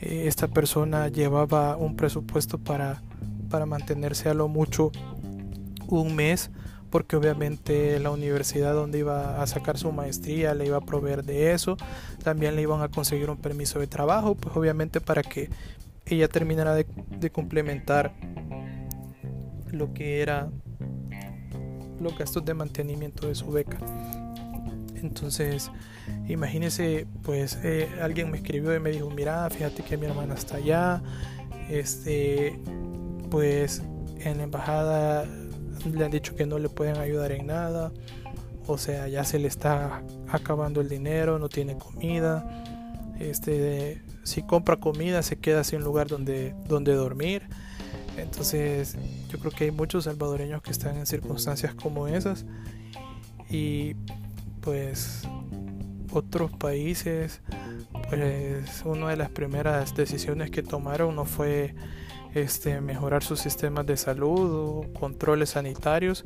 esta 0.00 0.46
persona 0.46 1.08
llevaba 1.08 1.76
un 1.76 1.96
presupuesto 1.96 2.58
para, 2.58 3.02
para 3.50 3.66
mantenerse 3.66 4.28
a 4.28 4.34
lo 4.34 4.46
mucho 4.46 4.92
un 5.88 6.14
mes 6.14 6.52
porque 6.90 7.16
obviamente 7.16 7.98
la 7.98 8.10
universidad 8.10 8.74
donde 8.74 8.98
iba 9.00 9.42
a 9.42 9.46
sacar 9.46 9.78
su 9.78 9.92
maestría 9.92 10.54
le 10.54 10.66
iba 10.66 10.78
a 10.78 10.80
proveer 10.80 11.24
de 11.24 11.52
eso, 11.52 11.76
también 12.22 12.56
le 12.56 12.62
iban 12.62 12.82
a 12.82 12.88
conseguir 12.88 13.30
un 13.30 13.36
permiso 13.36 13.78
de 13.78 13.86
trabajo, 13.86 14.34
pues 14.34 14.56
obviamente 14.56 15.00
para 15.00 15.22
que 15.22 15.50
ella 16.06 16.28
terminara 16.28 16.74
de, 16.74 17.30
complementar 17.30 18.12
lo 19.70 19.92
que 19.92 20.22
era 20.22 20.50
los 22.00 22.16
gastos 22.16 22.44
de 22.44 22.54
mantenimiento 22.54 23.28
de 23.28 23.34
su 23.34 23.50
beca. 23.50 23.78
Entonces, 24.94 25.70
imagínese, 26.28 27.06
pues 27.22 27.58
eh, 27.62 27.88
alguien 28.00 28.30
me 28.30 28.38
escribió 28.38 28.74
y 28.74 28.80
me 28.80 28.90
dijo, 28.90 29.10
mira, 29.10 29.48
fíjate 29.50 29.82
que 29.82 29.96
mi 29.96 30.06
hermana 30.06 30.34
está 30.34 30.56
allá, 30.56 31.02
este, 31.68 32.58
pues 33.30 33.82
en 34.20 34.38
la 34.38 34.44
embajada 34.44 35.26
le 35.86 36.04
han 36.04 36.10
dicho 36.10 36.36
que 36.36 36.46
no 36.46 36.58
le 36.58 36.68
pueden 36.68 36.96
ayudar 36.96 37.32
en 37.32 37.46
nada, 37.46 37.92
o 38.66 38.78
sea, 38.78 39.08
ya 39.08 39.24
se 39.24 39.38
le 39.38 39.48
está 39.48 40.02
acabando 40.28 40.80
el 40.80 40.88
dinero, 40.88 41.38
no 41.38 41.48
tiene 41.48 41.76
comida, 41.78 42.64
este, 43.18 44.02
si 44.22 44.42
compra 44.42 44.76
comida 44.76 45.22
se 45.22 45.36
queda 45.36 45.64
sin 45.64 45.82
lugar 45.82 46.06
donde, 46.06 46.54
donde 46.66 46.92
dormir. 46.94 47.42
Entonces, 48.16 48.96
yo 49.28 49.38
creo 49.38 49.52
que 49.52 49.64
hay 49.64 49.70
muchos 49.70 50.04
salvadoreños 50.04 50.60
que 50.62 50.70
están 50.70 50.96
en 50.98 51.06
circunstancias 51.06 51.74
como 51.74 52.08
esas. 52.08 52.44
Y 53.48 53.94
pues 54.60 55.22
otros 56.12 56.50
países, 56.50 57.40
pues 58.08 58.82
una 58.84 59.08
de 59.08 59.16
las 59.16 59.30
primeras 59.30 59.94
decisiones 59.94 60.50
que 60.50 60.62
tomaron 60.62 61.14
no 61.16 61.24
fue 61.24 61.74
este, 62.42 62.80
mejorar 62.80 63.22
sus 63.22 63.40
sistemas 63.40 63.86
de 63.86 63.96
salud 63.96 64.52
o 64.52 64.92
controles 64.98 65.50
sanitarios, 65.50 66.24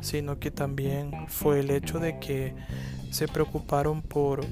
sino 0.00 0.38
que 0.38 0.50
también 0.50 1.12
fue 1.28 1.60
el 1.60 1.70
hecho 1.70 1.98
de 1.98 2.18
que 2.18 2.54
se 3.10 3.28
preocuparon 3.28 4.02
por, 4.02 4.44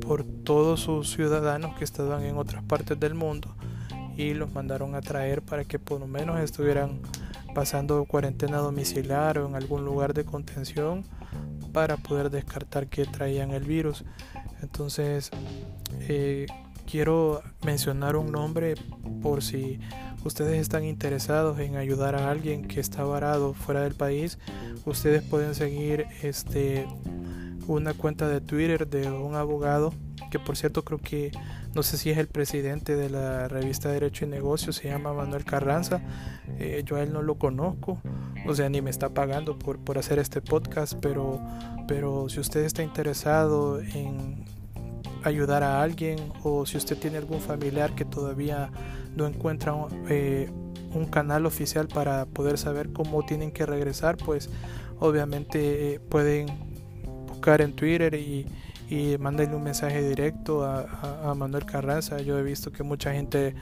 por 0.00 0.24
todos 0.24 0.80
sus 0.80 1.12
ciudadanos 1.12 1.76
que 1.76 1.84
estaban 1.84 2.22
en 2.24 2.36
otras 2.38 2.62
partes 2.62 2.98
del 2.98 3.14
mundo 3.14 3.54
y 4.16 4.34
los 4.34 4.52
mandaron 4.52 4.94
a 4.94 5.00
traer 5.00 5.42
para 5.42 5.64
que 5.64 5.78
por 5.78 6.00
lo 6.00 6.06
menos 6.06 6.40
estuvieran 6.40 7.00
pasando 7.54 8.04
cuarentena 8.04 8.58
domiciliar 8.58 9.38
o 9.38 9.48
en 9.48 9.54
algún 9.54 9.84
lugar 9.84 10.14
de 10.14 10.24
contención 10.24 11.04
para 11.72 11.96
poder 11.96 12.30
descartar 12.30 12.88
que 12.88 13.04
traían 13.04 13.50
el 13.52 13.64
virus. 13.64 14.04
Entonces, 14.62 15.30
eh, 16.00 16.46
quiero 16.90 17.42
mencionar 17.64 18.16
un 18.16 18.32
nombre 18.32 18.74
por 19.22 19.42
si 19.42 19.78
ustedes 20.24 20.60
están 20.60 20.84
interesados 20.84 21.58
en 21.60 21.76
ayudar 21.76 22.14
a 22.14 22.30
alguien 22.30 22.66
que 22.66 22.80
está 22.80 23.04
varado 23.04 23.54
fuera 23.54 23.82
del 23.82 23.94
país, 23.94 24.38
ustedes 24.84 25.22
pueden 25.22 25.54
seguir 25.54 26.06
este 26.22 26.86
una 27.66 27.92
cuenta 27.92 28.28
de 28.28 28.40
Twitter 28.40 28.88
de 28.88 29.10
un 29.10 29.34
abogado 29.34 29.92
que 30.30 30.38
por 30.38 30.56
cierto 30.56 30.84
creo 30.84 30.98
que 30.98 31.30
no 31.74 31.82
sé 31.82 31.96
si 31.96 32.10
es 32.10 32.18
el 32.18 32.26
presidente 32.26 32.96
de 32.96 33.10
la 33.10 33.48
revista 33.48 33.90
Derecho 33.90 34.24
y 34.24 34.28
Negocios, 34.28 34.76
se 34.76 34.88
llama 34.88 35.12
Manuel 35.12 35.44
Carranza. 35.44 36.00
Eh, 36.58 36.82
yo 36.84 36.96
a 36.96 37.02
él 37.02 37.12
no 37.12 37.22
lo 37.22 37.36
conozco, 37.36 38.00
o 38.46 38.54
sea, 38.54 38.68
ni 38.68 38.80
me 38.82 38.90
está 38.90 39.10
pagando 39.10 39.58
por, 39.58 39.78
por 39.78 39.98
hacer 39.98 40.18
este 40.18 40.40
podcast, 40.40 40.94
pero, 41.00 41.40
pero 41.86 42.28
si 42.28 42.40
usted 42.40 42.64
está 42.64 42.82
interesado 42.82 43.80
en 43.80 44.44
ayudar 45.24 45.62
a 45.62 45.82
alguien 45.82 46.18
o 46.42 46.64
si 46.66 46.76
usted 46.76 46.96
tiene 46.96 47.18
algún 47.18 47.40
familiar 47.40 47.94
que 47.94 48.04
todavía 48.04 48.70
no 49.16 49.26
encuentra 49.26 49.74
eh, 50.08 50.50
un 50.94 51.06
canal 51.06 51.46
oficial 51.46 51.88
para 51.88 52.26
poder 52.26 52.58
saber 52.58 52.92
cómo 52.92 53.24
tienen 53.24 53.50
que 53.50 53.66
regresar, 53.66 54.16
pues 54.16 54.50
obviamente 54.98 55.94
eh, 55.94 56.00
pueden 56.00 56.46
buscar 57.26 57.60
en 57.60 57.72
Twitter 57.74 58.14
y, 58.14 58.46
y 58.90 59.18
mandarle 59.18 59.54
un 59.54 59.62
mensaje 59.62 60.06
directo 60.06 60.64
a, 60.64 61.34
Manuel 61.36 61.64
Carranza. 61.66 62.20
Yo 62.20 62.38
he 62.38 62.42
visto 62.42 62.72
que 62.72 62.82
mucha 62.82 63.12
gente 63.12 63.54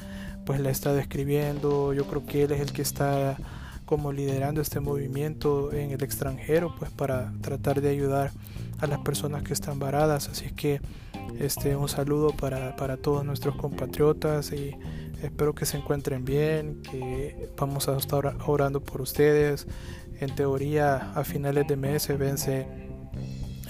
pues 0.45 0.61
le 0.61 0.71
está 0.71 0.93
describiendo, 0.93 1.93
yo 1.93 2.07
creo 2.07 2.25
que 2.25 2.45
él 2.45 2.53
es 2.53 2.61
el 2.61 2.73
que 2.73 2.83
está 2.83 3.37
como 3.85 4.13
liderando 4.13 4.61
este 4.61 4.81
movimiento 4.81 5.73
en 5.73 5.91
el 5.91 6.03
extranjero 6.03 6.75
pues 6.79 6.91
para 6.91 7.33
tratar 7.41 7.81
de 7.81 7.89
ayudar 7.89 8.33
a 8.79 8.87
las 8.87 8.99
personas 8.99 9.45
que 9.45 9.53
están 9.53 9.79
varadas 9.79 10.29
así 10.29 10.51
que 10.51 10.81
este 11.39 11.77
un 11.77 11.89
saludo 11.89 12.31
para, 12.31 12.75
para 12.75 12.97
todos 12.97 13.25
nuestros 13.25 13.55
compatriotas 13.55 14.53
y 14.53 14.77
Espero 15.23 15.55
que 15.55 15.65
se 15.65 15.79
encuentren 15.79 16.25
bien, 16.25 16.83
que 16.83 17.51
vamos 17.57 17.89
a 17.89 17.97
estar 17.97 18.37
orando 18.47 18.81
por 18.81 19.01
ustedes. 19.01 19.67
En 20.21 20.35
teoría, 20.35 21.13
a 21.15 21.25
finales 21.25 21.67
de 21.67 21.77
mes 21.77 22.03
se 22.03 22.17
vence 22.17 22.67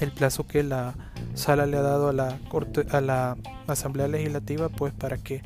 el 0.00 0.12
plazo 0.12 0.46
que 0.46 0.62
la 0.62 0.94
sala 1.34 1.66
le 1.66 1.76
ha 1.76 1.82
dado 1.82 2.08
a 2.08 2.12
la 2.12 2.38
corte, 2.48 2.86
a 2.90 3.00
la 3.00 3.36
asamblea 3.66 4.08
legislativa, 4.08 4.68
pues 4.68 4.92
para 4.92 5.18
que 5.18 5.42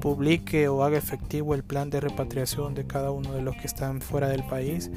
publique 0.00 0.68
o 0.68 0.84
haga 0.84 0.98
efectivo 0.98 1.54
el 1.54 1.62
plan 1.62 1.88
de 1.88 2.00
repatriación 2.00 2.74
de 2.74 2.86
cada 2.86 3.10
uno 3.10 3.32
de 3.32 3.42
los 3.42 3.56
que 3.56 3.66
están 3.66 4.00
fuera 4.00 4.28
del 4.28 4.44
país. 4.44 4.90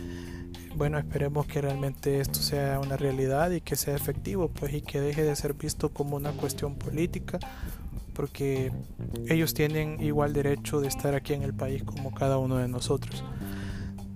Bueno, 0.76 0.98
esperemos 1.00 1.48
que 1.48 1.62
realmente 1.62 2.20
esto 2.20 2.40
sea 2.40 2.80
una 2.80 2.98
realidad 2.98 3.52
y 3.52 3.62
que 3.62 3.76
sea 3.76 3.96
efectivo, 3.96 4.50
pues 4.50 4.74
y 4.74 4.82
que 4.82 5.02
deje 5.02 5.24
de 5.24 5.36
ser 5.36 5.54
visto 5.54 5.90
como 5.90 6.16
una 6.16 6.32
cuestión 6.32 6.76
política 6.76 7.40
porque 8.18 8.72
ellos 9.30 9.54
tienen 9.54 10.02
igual 10.02 10.34
derecho 10.34 10.82
de 10.82 10.88
estar 10.88 11.14
aquí 11.14 11.36
en 11.36 11.44
el 11.44 11.54
país 11.54 11.84
como 11.84 12.12
cada 12.12 12.40
uno 12.40 12.58
de 12.58 12.68
nosotros. 12.68 13.24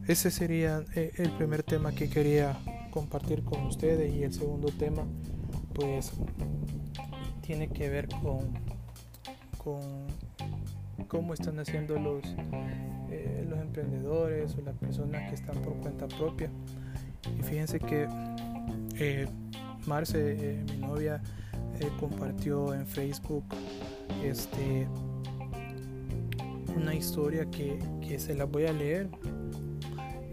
Ese 0.07 0.31
sería 0.31 0.83
eh, 0.95 1.11
el 1.17 1.29
primer 1.33 1.61
tema 1.61 1.91
que 1.91 2.09
quería 2.09 2.57
compartir 2.89 3.43
con 3.43 3.61
ustedes 3.67 4.11
y 4.11 4.23
el 4.23 4.33
segundo 4.33 4.69
tema 4.69 5.03
pues 5.75 6.13
tiene 7.41 7.67
que 7.67 7.89
ver 7.89 8.09
con, 8.09 8.51
con 9.59 10.07
cómo 11.07 11.35
están 11.35 11.59
haciendo 11.59 11.99
los, 11.99 12.23
eh, 13.11 13.45
los 13.47 13.59
emprendedores 13.59 14.55
o 14.55 14.61
las 14.61 14.75
personas 14.77 15.29
que 15.29 15.35
están 15.35 15.61
por 15.61 15.75
cuenta 15.75 16.07
propia. 16.07 16.49
Y 17.37 17.43
fíjense 17.43 17.79
que 17.79 18.07
eh, 18.95 19.27
Marce, 19.85 20.63
mi 20.71 20.77
novia, 20.87 21.21
compartió 21.99 22.73
en 22.73 22.85
Facebook 22.85 23.45
este, 24.23 24.87
una 26.75 26.95
historia 26.95 27.45
que, 27.49 27.79
se 28.19 28.35
la 28.35 28.45
voy 28.45 28.65
a 28.65 28.73
leer. 28.73 29.09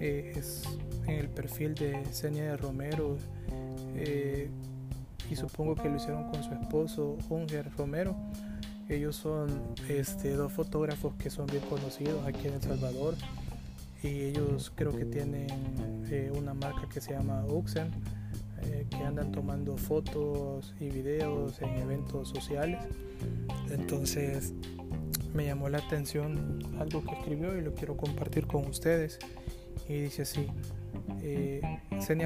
Eh, 0.00 0.32
es 0.36 0.64
en 1.06 1.14
el 1.14 1.28
perfil 1.28 1.74
de 1.74 2.04
Senia 2.12 2.44
de 2.44 2.56
Romero 2.56 3.16
eh, 3.94 4.50
y 5.30 5.36
supongo 5.36 5.74
que 5.74 5.88
lo 5.88 5.96
hicieron 5.96 6.30
con 6.30 6.42
su 6.42 6.52
esposo 6.54 7.16
Unger 7.28 7.70
Romero. 7.76 8.16
Ellos 8.88 9.16
son 9.16 9.48
este, 9.88 10.32
dos 10.32 10.52
fotógrafos 10.52 11.14
que 11.14 11.30
son 11.30 11.46
bien 11.46 11.62
conocidos 11.68 12.26
aquí 12.26 12.48
en 12.48 12.54
El 12.54 12.62
Salvador 12.62 13.14
y 14.02 14.22
ellos 14.24 14.72
creo 14.74 14.96
que 14.96 15.04
tienen 15.04 15.46
eh, 16.10 16.32
una 16.36 16.54
marca 16.54 16.88
que 16.88 17.00
se 17.00 17.12
llama 17.12 17.44
Uxen 17.46 17.90
que 18.90 18.96
andan 18.96 19.32
tomando 19.32 19.76
fotos 19.76 20.74
y 20.80 20.90
videos 20.90 21.60
en 21.62 21.78
eventos 21.78 22.28
sociales. 22.28 22.80
Entonces 23.70 24.52
me 25.34 25.46
llamó 25.46 25.68
la 25.68 25.78
atención 25.78 26.58
algo 26.80 27.04
que 27.04 27.12
escribió 27.12 27.56
y 27.56 27.62
lo 27.62 27.74
quiero 27.74 27.96
compartir 27.96 28.46
con 28.46 28.66
ustedes. 28.66 29.18
Y 29.88 30.00
dice 30.02 30.22
así, 30.22 30.48
eh, 31.22 31.60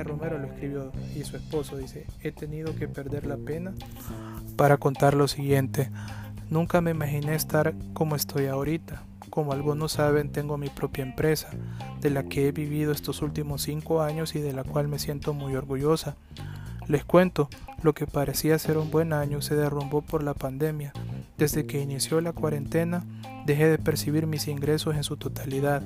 Romero 0.04 0.38
lo 0.38 0.46
escribió 0.46 0.92
y 1.14 1.22
su 1.24 1.36
esposo 1.36 1.76
dice, 1.76 2.06
he 2.22 2.32
tenido 2.32 2.74
que 2.74 2.88
perder 2.88 3.26
la 3.26 3.36
pena 3.36 3.72
para 4.56 4.76
contar 4.76 5.14
lo 5.14 5.28
siguiente. 5.28 5.90
Nunca 6.50 6.80
me 6.80 6.90
imaginé 6.90 7.34
estar 7.34 7.74
como 7.94 8.16
estoy 8.16 8.46
ahorita. 8.46 9.02
Como 9.30 9.52
algunos 9.52 9.92
saben, 9.92 10.30
tengo 10.30 10.58
mi 10.58 10.68
propia 10.68 11.02
empresa, 11.02 11.48
de 12.02 12.10
la 12.10 12.24
que 12.24 12.48
he 12.48 12.52
vivido 12.52 12.92
estos 12.92 13.22
últimos 13.22 13.62
cinco 13.62 14.02
años 14.02 14.34
y 14.34 14.40
de 14.40 14.52
la 14.52 14.62
cual 14.62 14.88
me 14.88 14.98
siento 14.98 15.32
muy 15.32 15.56
orgullosa. 15.56 16.16
Les 16.88 17.04
cuento, 17.04 17.48
lo 17.82 17.94
que 17.94 18.06
parecía 18.06 18.58
ser 18.58 18.76
un 18.76 18.90
buen 18.90 19.14
año 19.14 19.40
se 19.40 19.56
derrumbó 19.56 20.02
por 20.02 20.22
la 20.22 20.34
pandemia. 20.34 20.92
Desde 21.36 21.66
que 21.66 21.80
inició 21.80 22.20
la 22.20 22.32
cuarentena, 22.32 23.04
dejé 23.46 23.68
de 23.68 23.78
percibir 23.78 24.26
mis 24.26 24.48
ingresos 24.48 24.96
en 24.96 25.04
su 25.04 25.16
totalidad. 25.16 25.82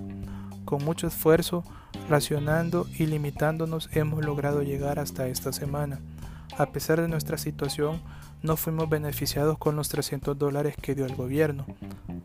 Con 0.64 0.84
mucho 0.84 1.06
esfuerzo, 1.06 1.64
racionando 2.08 2.86
y 2.98 3.06
limitándonos, 3.06 3.88
hemos 3.92 4.24
logrado 4.24 4.62
llegar 4.62 4.98
hasta 4.98 5.28
esta 5.28 5.52
semana. 5.52 6.00
A 6.58 6.66
pesar 6.66 7.00
de 7.00 7.08
nuestra 7.08 7.38
situación, 7.38 8.00
no 8.42 8.56
fuimos 8.56 8.88
beneficiados 8.88 9.58
con 9.58 9.76
los 9.76 9.88
300 9.88 10.38
dólares 10.38 10.76
que 10.80 10.94
dio 10.94 11.06
el 11.06 11.14
gobierno. 11.14 11.66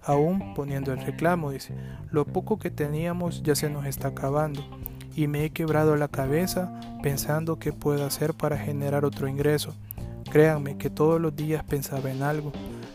Aún 0.04 0.54
poniendo 0.54 0.94
el 0.94 1.02
reclamo, 1.06 1.52
dice, 1.52 1.76
lo 2.10 2.26
poco 2.26 2.60
que 2.60 2.72
teníamos 2.72 3.44
ya 3.44 3.56
se 3.56 3.70
nos 3.70 3.86
está 3.86 4.10
acabando 4.10 4.62
y 5.16 5.28
me 5.28 5.46
he 5.46 5.50
quebrado 5.52 5.96
la 5.96 6.08
cabeza 6.08 6.72
pensando 7.02 7.60
qué 7.60 7.74
puedo 7.74 8.06
hacer 8.06 8.34
para 8.34 8.58
generar 8.58 9.06
otro 9.06 9.28
ingreso. 9.28 9.76
Créanme 10.32 10.78
que 10.78 10.90
todos 10.90 11.20
los 11.20 11.36
días 11.36 11.64
pensaba 11.64 12.12
en 12.12 12.24
algo, 12.24 12.52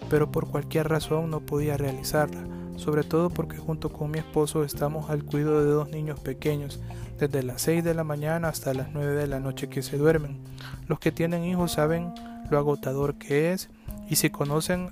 pero 0.08 0.30
por 0.30 0.48
cualquier 0.48 0.88
razón 0.88 1.30
no 1.30 1.40
podía 1.40 1.76
realizarla, 1.76 2.46
sobre 2.76 3.04
todo 3.04 3.30
porque 3.30 3.58
junto 3.58 3.92
con 3.92 4.10
mi 4.10 4.18
esposo 4.18 4.64
estamos 4.64 5.10
al 5.10 5.24
cuidado 5.24 5.64
de 5.64 5.70
dos 5.70 5.88
niños 5.90 6.20
pequeños, 6.20 6.80
desde 7.18 7.42
las 7.42 7.62
6 7.62 7.82
de 7.84 7.94
la 7.94 8.04
mañana 8.04 8.48
hasta 8.48 8.74
las 8.74 8.92
9 8.92 9.14
de 9.14 9.26
la 9.26 9.40
noche 9.40 9.68
que 9.68 9.82
se 9.82 9.96
duermen. 9.96 10.38
Los 10.86 10.98
que 10.98 11.12
tienen 11.12 11.44
hijos 11.44 11.72
saben 11.72 12.12
lo 12.50 12.58
agotador 12.58 13.14
que 13.14 13.52
es 13.52 13.70
y 14.08 14.16
si 14.16 14.30
conocen 14.30 14.90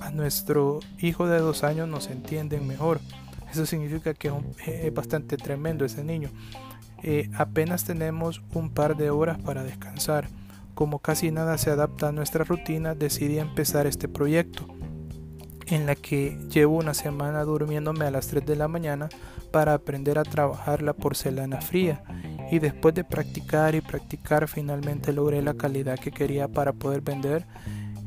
a 0.00 0.10
nuestro 0.10 0.80
hijo 0.98 1.26
de 1.26 1.38
dos 1.38 1.64
años 1.64 1.88
nos 1.88 2.08
entienden 2.08 2.66
mejor. 2.66 3.00
Eso 3.50 3.66
significa 3.66 4.14
que 4.14 4.32
es 4.66 4.92
bastante 4.92 5.36
tremendo 5.36 5.84
ese 5.84 6.04
niño. 6.04 6.30
Eh, 7.02 7.30
apenas 7.36 7.84
tenemos 7.84 8.42
un 8.52 8.70
par 8.70 8.96
de 8.96 9.10
horas 9.10 9.38
para 9.38 9.62
descansar. 9.62 10.28
Como 10.74 10.98
casi 10.98 11.30
nada 11.30 11.56
se 11.58 11.70
adapta 11.70 12.08
a 12.08 12.12
nuestra 12.12 12.44
rutina, 12.44 12.94
decidí 12.94 13.38
empezar 13.38 13.86
este 13.86 14.08
proyecto, 14.08 14.66
en 15.66 15.86
la 15.86 15.94
que 15.94 16.36
llevo 16.50 16.76
una 16.76 16.94
semana 16.94 17.44
durmiéndome 17.44 18.04
a 18.04 18.10
las 18.10 18.26
3 18.26 18.44
de 18.44 18.56
la 18.56 18.68
mañana 18.68 19.08
para 19.50 19.74
aprender 19.74 20.18
a 20.18 20.24
trabajar 20.24 20.82
la 20.82 20.92
porcelana 20.92 21.60
fría. 21.60 22.02
Y 22.50 22.58
después 22.58 22.94
de 22.94 23.04
practicar 23.04 23.74
y 23.74 23.80
practicar, 23.80 24.48
finalmente 24.48 25.12
logré 25.12 25.40
la 25.42 25.54
calidad 25.54 25.98
que 25.98 26.10
quería 26.10 26.48
para 26.48 26.72
poder 26.72 27.00
vender 27.00 27.46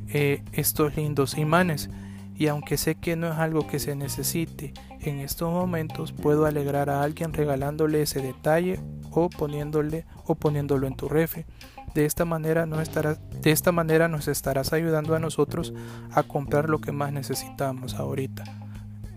eh, 0.09 0.43
estos 0.53 0.95
lindos 0.95 1.37
imanes 1.37 1.89
y 2.37 2.47
aunque 2.47 2.77
sé 2.77 2.95
que 2.95 3.15
no 3.15 3.27
es 3.27 3.37
algo 3.37 3.65
que 3.65 3.79
se 3.79 3.95
necesite 3.95 4.73
en 4.99 5.19
estos 5.19 5.51
momentos, 5.51 6.11
puedo 6.11 6.45
alegrar 6.45 6.89
a 6.89 7.01
alguien 7.01 7.33
regalándole 7.33 8.03
ese 8.03 8.21
detalle 8.21 8.79
o 9.11 9.29
poniéndole 9.29 10.05
o 10.25 10.35
poniéndolo 10.35 10.85
en 10.85 10.95
tu 10.95 11.09
refri. 11.09 11.45
De 11.93 12.05
esta 12.05 12.25
manera 12.25 12.65
nos 12.65 12.81
estarás, 12.81 13.19
de 13.41 13.51
esta 13.51 13.71
manera 13.71 14.07
nos 14.07 14.27
estarás 14.27 14.73
ayudando 14.73 15.15
a 15.15 15.19
nosotros 15.19 15.73
a 16.11 16.23
comprar 16.23 16.69
lo 16.69 16.79
que 16.79 16.91
más 16.91 17.11
necesitamos 17.11 17.95
ahorita. 17.95 18.43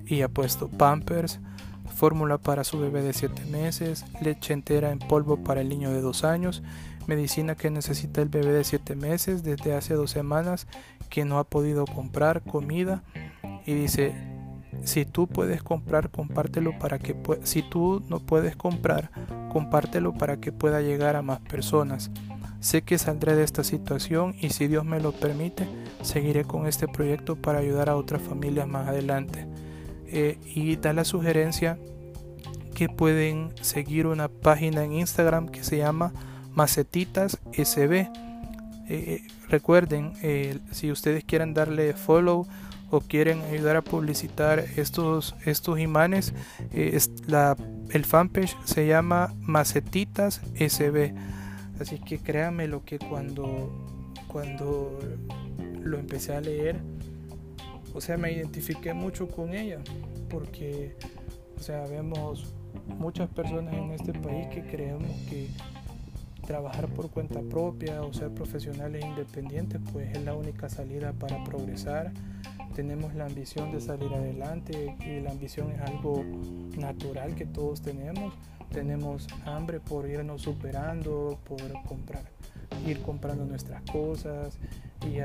Y 0.06 0.22
ha 0.22 0.28
puesto 0.28 0.68
Pampers, 0.68 1.40
fórmula 1.94 2.38
para 2.38 2.64
su 2.64 2.78
bebé 2.78 3.02
de 3.02 3.12
7 3.12 3.44
meses, 3.46 4.04
leche 4.22 4.54
entera 4.54 4.90
en 4.90 4.98
polvo 4.98 5.44
para 5.44 5.60
el 5.60 5.68
niño 5.68 5.90
de 5.90 6.00
2 6.00 6.24
años, 6.24 6.62
medicina 7.06 7.54
que 7.54 7.70
necesita 7.70 8.22
el 8.22 8.28
bebé 8.28 8.52
de 8.52 8.64
7 8.64 8.96
meses 8.96 9.42
desde 9.42 9.74
hace 9.74 9.94
2 9.94 10.10
semanas 10.10 10.66
que 11.08 11.24
no 11.24 11.38
ha 11.38 11.44
podido 11.44 11.84
comprar 11.84 12.42
comida 12.42 13.02
y 13.66 13.74
dice 13.74 14.14
si 14.84 15.04
tú 15.04 15.26
puedes 15.26 15.62
comprar 15.62 16.10
compártelo 16.10 16.78
para 16.78 16.98
que 16.98 17.16
si 17.42 17.62
tú 17.62 18.02
no 18.08 18.20
puedes 18.20 18.56
comprar 18.56 19.10
compártelo 19.52 20.14
para 20.14 20.38
que 20.38 20.52
pueda 20.52 20.80
llegar 20.80 21.16
a 21.16 21.22
más 21.22 21.40
personas 21.40 22.10
sé 22.60 22.82
que 22.82 22.98
saldré 22.98 23.34
de 23.34 23.44
esta 23.44 23.64
situación 23.64 24.34
y 24.40 24.50
si 24.50 24.68
Dios 24.68 24.84
me 24.84 25.00
lo 25.00 25.12
permite 25.12 25.66
seguiré 26.02 26.44
con 26.44 26.66
este 26.66 26.86
proyecto 26.86 27.36
para 27.36 27.58
ayudar 27.58 27.88
a 27.88 27.96
otras 27.96 28.22
familias 28.22 28.68
más 28.68 28.88
adelante 28.88 29.46
eh, 30.06 30.38
y 30.54 30.76
da 30.76 30.92
la 30.92 31.04
sugerencia 31.04 31.78
que 32.74 32.88
pueden 32.88 33.52
seguir 33.62 34.06
una 34.06 34.28
página 34.28 34.84
en 34.84 34.92
Instagram 34.92 35.48
que 35.48 35.64
se 35.64 35.78
llama 35.78 36.12
Macetitas 36.54 37.38
SB 37.52 38.08
eh, 38.92 39.22
recuerden, 39.48 40.14
eh, 40.22 40.58
si 40.72 40.90
ustedes 40.90 41.22
quieren 41.22 41.54
darle 41.54 41.94
follow 41.94 42.48
o 42.90 43.00
quieren 43.00 43.40
ayudar 43.42 43.76
a 43.76 43.82
publicitar 43.82 44.58
estos, 44.76 45.36
estos 45.44 45.78
imanes, 45.78 46.34
el 46.72 48.04
fanpage 48.04 48.56
se 48.64 48.88
llama 48.88 49.32
Macetitas 49.42 50.40
SB. 50.56 51.14
Así 51.80 51.98
que 51.98 52.18
créanme 52.18 52.68
lo 52.68 52.84
que 52.84 52.98
cuando, 52.98 53.70
cuando 54.28 54.98
lo 55.82 55.98
empecé 55.98 56.34
a 56.34 56.40
leer, 56.40 56.76
o 57.94 58.00
sea, 58.00 58.16
me 58.16 58.32
identifiqué 58.32 58.92
mucho 58.92 59.28
con 59.28 59.54
ella, 59.54 59.78
porque, 60.28 60.94
o 61.58 61.62
sea, 61.62 61.86
vemos 61.86 62.52
muchas 62.98 63.28
personas 63.30 63.74
en 63.74 63.92
este 63.92 64.12
país 64.12 64.46
que 64.48 64.62
creemos 64.62 65.10
que 65.28 65.48
trabajar 66.46 66.88
por 66.88 67.10
cuenta 67.10 67.40
propia 67.40 68.02
o 68.02 68.12
ser 68.12 68.30
profesionales 68.30 69.04
independientes 69.04 69.80
pues 69.92 70.10
es 70.16 70.24
la 70.24 70.34
única 70.34 70.68
salida 70.68 71.12
para 71.12 71.42
progresar. 71.44 72.12
Tenemos 72.74 73.14
la 73.14 73.26
ambición 73.26 73.72
de 73.72 73.80
salir 73.80 74.12
adelante 74.12 74.96
y 75.06 75.20
la 75.20 75.30
ambición 75.30 75.70
es 75.72 75.80
algo 75.80 76.24
natural 76.76 77.34
que 77.34 77.46
todos 77.46 77.82
tenemos. 77.82 78.34
Tenemos 78.72 79.26
hambre 79.44 79.80
por 79.80 80.08
irnos 80.08 80.42
superando, 80.42 81.38
por 81.44 81.60
comprar, 81.86 82.24
ir 82.86 83.00
comprando 83.02 83.44
nuestras 83.44 83.82
cosas 83.82 84.58
y 85.02 85.18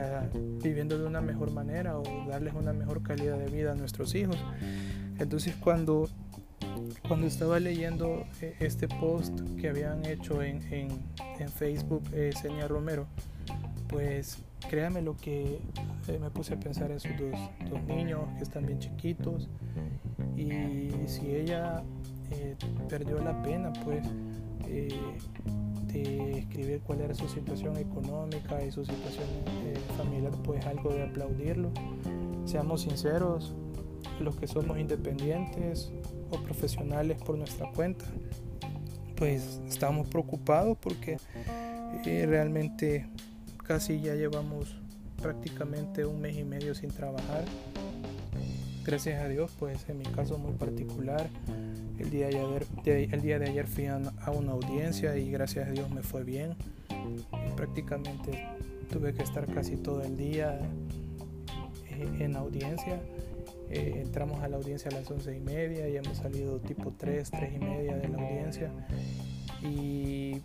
viviendo 0.63 0.97
de 0.97 1.05
una 1.05 1.21
mejor 1.21 1.51
manera 1.51 1.97
o 1.97 2.03
darles 2.27 2.53
una 2.53 2.73
mejor 2.73 3.03
calidad 3.03 3.37
de 3.37 3.49
vida 3.49 3.73
a 3.73 3.75
nuestros 3.75 4.15
hijos. 4.15 4.37
Entonces 5.19 5.55
cuando 5.55 6.09
cuando 7.07 7.27
estaba 7.27 7.59
leyendo 7.59 8.25
eh, 8.41 8.55
este 8.59 8.87
post 8.87 9.39
que 9.59 9.69
habían 9.69 10.05
hecho 10.05 10.41
en, 10.41 10.61
Facebook 11.55 12.03
eh, 12.13 12.31
Seña 12.39 12.67
Romero, 12.67 13.07
pues 13.87 14.39
créame 14.69 15.01
lo 15.01 15.15
que 15.15 15.59
eh, 16.07 16.19
me 16.19 16.29
puse 16.29 16.53
a 16.55 16.59
pensar 16.59 16.91
en 16.91 16.99
sus 16.99 17.11
dos, 17.17 17.83
niños 17.87 18.21
que 18.37 18.43
están 18.43 18.65
bien 18.65 18.79
chiquitos 18.79 19.47
y 20.35 20.89
si 21.07 21.27
ella 21.35 21.83
perdió 22.89 23.19
la 23.19 23.41
pena 23.41 23.71
pues 23.83 24.03
de 24.67 26.39
escribir 26.39 26.81
cuál 26.81 27.01
era 27.01 27.13
su 27.13 27.27
situación 27.27 27.77
económica 27.77 28.63
y 28.63 28.71
su 28.71 28.83
situación 28.83 29.27
familiar 29.97 30.31
pues 30.43 30.65
algo 30.65 30.89
de 30.93 31.03
aplaudirlo 31.03 31.71
seamos 32.45 32.81
sinceros 32.81 33.53
los 34.19 34.35
que 34.35 34.47
somos 34.47 34.77
independientes 34.79 35.91
o 36.31 36.37
profesionales 36.37 37.21
por 37.21 37.37
nuestra 37.37 37.69
cuenta, 37.71 38.05
pues 39.15 39.59
estamos 39.67 40.07
preocupados 40.07 40.77
porque 40.79 41.17
eh, 42.05 42.25
realmente 42.27 43.07
casi 43.63 43.99
ya 44.01 44.15
llevamos 44.15 44.77
prácticamente 45.21 46.05
un 46.05 46.21
mes 46.21 46.37
y 46.37 46.43
medio 46.43 46.75
sin 46.75 46.91
trabajar. 46.91 47.45
Gracias 48.83 49.21
a 49.21 49.27
Dios, 49.27 49.51
pues 49.57 49.89
en 49.89 49.97
mi 49.97 50.05
caso 50.05 50.37
muy 50.37 50.53
particular, 50.53 51.27
el 52.05 52.11
día 52.11 52.27
de 52.27 52.39
ayer, 52.39 52.67
el 52.85 53.21
día 53.21 53.39
de 53.39 53.49
ayer 53.49 53.67
fui 53.67 53.87
a 53.87 53.97
una 54.31 54.51
audiencia 54.51 55.17
y 55.17 55.31
gracias 55.31 55.67
a 55.67 55.71
Dios 55.71 55.89
me 55.89 56.01
fue 56.01 56.23
bien. 56.23 56.55
prácticamente 57.55 58.47
tuve 58.91 59.13
que 59.13 59.23
estar 59.23 59.45
casi 59.47 59.75
todo 59.77 60.03
el 60.03 60.15
día 60.15 60.59
eh, 61.89 62.07
en 62.19 62.35
audiencia 62.35 63.01
eh, 63.69 64.01
entramos 64.03 64.41
a 64.41 64.47
la 64.47 64.57
audiencia 64.57 64.91
a 64.91 64.93
las 64.93 65.09
once 65.09 65.35
y 65.35 65.39
media 65.39 65.89
y 65.89 65.97
hemos 65.97 66.17
salido 66.17 66.59
tipo 66.59 66.93
3, 66.97 67.31
3 67.31 67.53
y 67.55 67.59
media 67.59 67.97
de 67.97 68.07
la 68.09 68.17
audiencia. 68.17 68.71
Y 69.63 70.41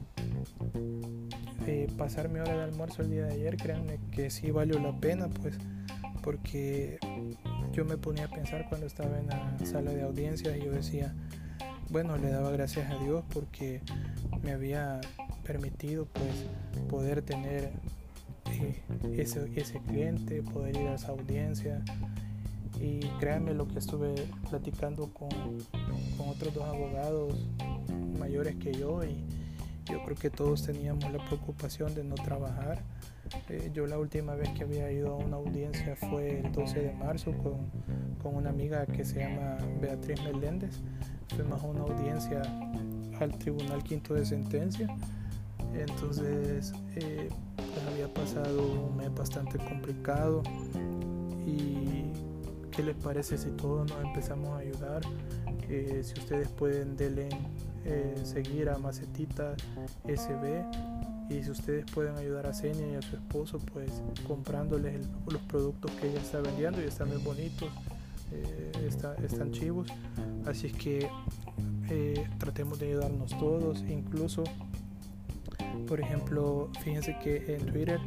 eh, 1.66 1.86
pasar 1.98 2.30
mi 2.30 2.40
hora 2.40 2.56
de 2.56 2.62
almuerzo 2.62 3.02
el 3.02 3.10
día 3.10 3.26
de 3.26 3.34
ayer, 3.34 3.56
créanme 3.56 3.98
que 4.10 4.30
sí 4.30 4.50
valió 4.50 4.78
la 4.78 4.98
pena, 4.98 5.28
pues, 5.28 5.58
porque 6.22 6.98
yo 7.72 7.84
me 7.84 7.98
ponía 7.98 8.24
a 8.24 8.28
pensar 8.28 8.66
cuando 8.68 8.86
estaba 8.86 9.18
en 9.18 9.26
la 9.26 9.58
sala 9.64 9.90
de 9.90 10.02
audiencias 10.02 10.56
y 10.56 10.64
yo 10.64 10.72
decía, 10.72 11.14
bueno, 11.90 12.16
le 12.16 12.30
daba 12.30 12.50
gracias 12.50 12.90
a 12.90 12.98
Dios 12.98 13.24
porque 13.32 13.80
me 14.42 14.52
había 14.52 15.00
permitido 15.44 16.06
pues 16.06 16.46
poder 16.88 17.22
tener 17.22 17.72
eh, 18.46 18.82
ese, 19.16 19.50
ese 19.56 19.80
cliente, 19.80 20.42
poder 20.42 20.76
ir 20.76 20.88
a 20.88 20.94
esa 20.94 21.08
audiencia, 21.08 21.82
y 22.80 23.00
créanme 23.18 23.52
lo 23.52 23.68
que 23.68 23.78
estuve 23.78 24.14
platicando 24.48 25.12
con, 25.12 25.28
con 26.16 26.28
otros 26.28 26.54
dos 26.54 26.64
abogados 26.64 27.34
mayores 28.18 28.56
que 28.56 28.72
yo 28.72 29.04
y 29.04 29.22
yo 29.90 30.02
creo 30.04 30.16
que 30.16 30.30
todos 30.30 30.64
teníamos 30.64 31.10
la 31.12 31.24
preocupación 31.26 31.94
de 31.94 32.04
no 32.04 32.14
trabajar 32.14 32.82
Eh, 33.48 33.70
yo 33.72 33.86
la 33.86 33.98
última 33.98 34.34
vez 34.34 34.48
que 34.50 34.64
había 34.64 34.90
ido 34.90 35.12
a 35.12 35.16
una 35.16 35.36
audiencia 35.36 35.96
fue 35.96 36.40
el 36.40 36.52
12 36.52 36.80
de 36.80 36.92
marzo 36.94 37.32
con, 37.32 37.70
con 38.22 38.36
una 38.36 38.50
amiga 38.50 38.86
que 38.86 39.04
se 39.04 39.20
llama 39.20 39.58
Beatriz 39.80 40.22
Meléndez. 40.22 40.80
Fuimos 41.34 41.62
a 41.62 41.66
una 41.66 41.82
audiencia 41.82 42.42
al 43.20 43.36
Tribunal 43.38 43.82
Quinto 43.82 44.14
de 44.14 44.24
Sentencia. 44.24 44.88
Entonces 45.74 46.72
eh, 46.96 47.28
pues 47.56 47.86
había 47.86 48.12
pasado 48.12 48.88
un 48.88 48.96
mes 48.96 49.14
bastante 49.14 49.58
complicado 49.58 50.42
y 51.46 52.10
¿qué 52.70 52.82
les 52.82 52.96
parece 52.96 53.38
si 53.38 53.50
todos 53.50 53.88
nos 53.88 54.04
empezamos 54.04 54.48
a 54.50 54.58
ayudar? 54.58 55.02
Eh, 55.68 56.00
si 56.02 56.18
ustedes 56.18 56.48
pueden 56.48 56.96
denle 56.96 57.28
eh, 57.84 58.14
seguir 58.24 58.68
a 58.68 58.78
Macetita 58.78 59.54
SB 60.04 60.64
y 61.30 61.42
si 61.44 61.50
ustedes 61.50 61.84
pueden 61.92 62.16
ayudar 62.16 62.46
a 62.46 62.52
Senia 62.52 62.92
y 62.92 62.94
a 62.96 63.02
su 63.02 63.14
esposo 63.14 63.60
pues 63.72 64.02
comprándoles 64.26 65.06
los 65.30 65.40
productos 65.42 65.90
que 65.92 66.08
ella 66.10 66.20
está 66.20 66.40
vendiendo 66.40 66.82
y 66.82 66.86
están 66.86 67.08
muy 67.08 67.18
bonitos 67.18 67.70
eh, 68.32 68.88
están 69.22 69.50
chivos. 69.52 69.88
Así 70.46 70.68
es 70.68 70.72
que 70.74 71.08
eh, 71.88 72.28
tratemos 72.38 72.78
de 72.78 72.88
ayudarnos 72.88 73.36
todos. 73.38 73.82
Incluso 73.88 74.44
por 75.86 76.00
ejemplo 76.00 76.70
fíjense 76.82 77.16
que 77.22 77.54
en 77.54 77.66
Twitter 77.66 78.00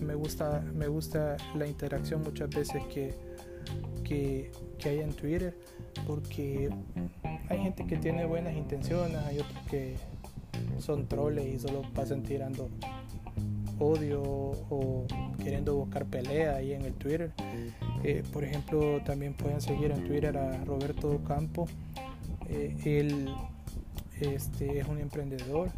me 0.00 0.14
gusta 0.14 0.62
me 0.74 0.88
gusta 0.88 1.36
la 1.54 1.66
interacción 1.66 2.22
muchas 2.22 2.50
veces 2.50 2.82
que, 2.86 3.14
que, 4.04 4.50
que 4.78 4.88
hay 4.88 5.00
en 5.00 5.12
Twitter 5.12 5.56
porque 6.06 6.70
hay 7.48 7.58
gente 7.58 7.86
que 7.86 7.96
tiene 7.96 8.24
buenas 8.24 8.54
intenciones, 8.54 9.16
hay 9.16 9.38
otros 9.38 9.58
que 9.70 9.96
son 10.82 11.06
troles 11.06 11.54
y 11.54 11.58
solo 11.58 11.82
pasan 11.94 12.22
tirando 12.22 12.68
odio 13.78 14.22
o 14.22 15.06
queriendo 15.42 15.74
buscar 15.74 16.04
pelea 16.06 16.56
ahí 16.56 16.72
en 16.72 16.82
el 16.82 16.94
Twitter. 16.94 17.32
Eh, 18.04 18.22
por 18.32 18.44
ejemplo, 18.44 19.00
también 19.04 19.34
pueden 19.34 19.60
seguir 19.60 19.90
en 19.90 20.04
Twitter 20.04 20.36
a 20.36 20.64
Roberto 20.64 21.20
Campo. 21.26 21.66
Eh, 22.48 22.76
él 22.84 23.28
este, 24.20 24.78
es 24.78 24.88
un 24.88 24.98
emprendedor. 24.98 25.70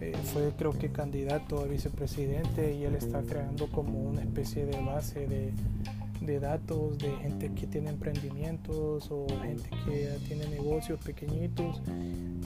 Eh, 0.00 0.12
fue 0.32 0.52
creo 0.58 0.72
que 0.72 0.90
candidato 0.90 1.60
a 1.60 1.64
vicepresidente 1.64 2.74
y 2.74 2.84
él 2.84 2.96
está 2.96 3.22
creando 3.22 3.68
como 3.68 4.02
una 4.02 4.22
especie 4.22 4.66
de 4.66 4.80
base 4.80 5.26
de, 5.28 5.52
de 6.26 6.40
datos 6.40 6.98
de 6.98 7.14
gente 7.16 7.50
que 7.54 7.66
tiene 7.66 7.90
emprendimientos 7.90 9.10
o 9.10 9.26
gente 9.42 9.68
que 9.84 10.08
tiene 10.26 10.46
negocios 10.48 10.98
pequeñitos 11.04 11.82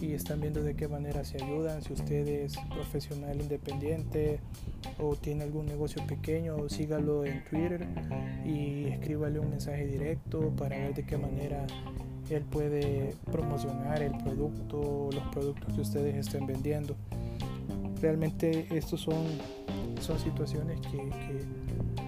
y 0.00 0.12
están 0.12 0.40
viendo 0.40 0.62
de 0.62 0.74
qué 0.74 0.88
manera 0.88 1.24
se 1.24 1.42
ayudan. 1.42 1.82
Si 1.82 1.92
usted 1.92 2.26
es 2.26 2.56
profesional 2.70 3.40
independiente 3.40 4.40
o 4.98 5.14
tiene 5.16 5.44
algún 5.44 5.66
negocio 5.66 6.04
pequeño, 6.06 6.68
sígalo 6.68 7.24
en 7.24 7.44
Twitter 7.44 7.86
y 8.44 8.86
escríbale 8.86 9.38
un 9.38 9.50
mensaje 9.50 9.86
directo 9.86 10.50
para 10.56 10.76
ver 10.76 10.94
de 10.94 11.04
qué 11.04 11.16
manera 11.16 11.66
él 12.30 12.42
puede 12.42 13.14
promocionar 13.30 14.02
el 14.02 14.16
producto, 14.18 15.08
los 15.12 15.22
productos 15.32 15.74
que 15.74 15.80
ustedes 15.80 16.16
estén 16.16 16.46
vendiendo. 16.46 16.94
Realmente 18.00 18.66
estos 18.70 19.00
son, 19.00 19.24
son 20.00 20.18
situaciones 20.18 20.80
que, 20.80 20.98
que 20.98 22.07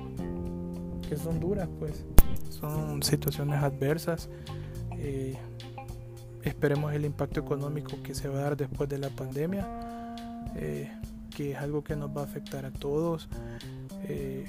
que 1.11 1.17
son 1.17 1.41
duras, 1.41 1.69
pues 1.81 2.05
son 2.51 3.03
situaciones 3.03 3.61
adversas. 3.61 4.29
Eh, 4.93 5.37
esperemos 6.45 6.95
el 6.95 7.05
impacto 7.05 7.41
económico 7.41 8.01
que 8.05 8.15
se 8.15 8.29
va 8.29 8.39
a 8.39 8.43
dar 8.43 8.57
después 8.57 8.89
de 8.89 8.99
la 8.99 9.09
pandemia, 9.09 9.67
eh, 10.55 10.89
que 11.37 11.51
es 11.51 11.59
algo 11.59 11.83
que 11.83 11.97
nos 11.97 12.17
va 12.17 12.21
a 12.21 12.25
afectar 12.25 12.65
a 12.65 12.71
todos. 12.71 13.29
Eh, 14.05 14.47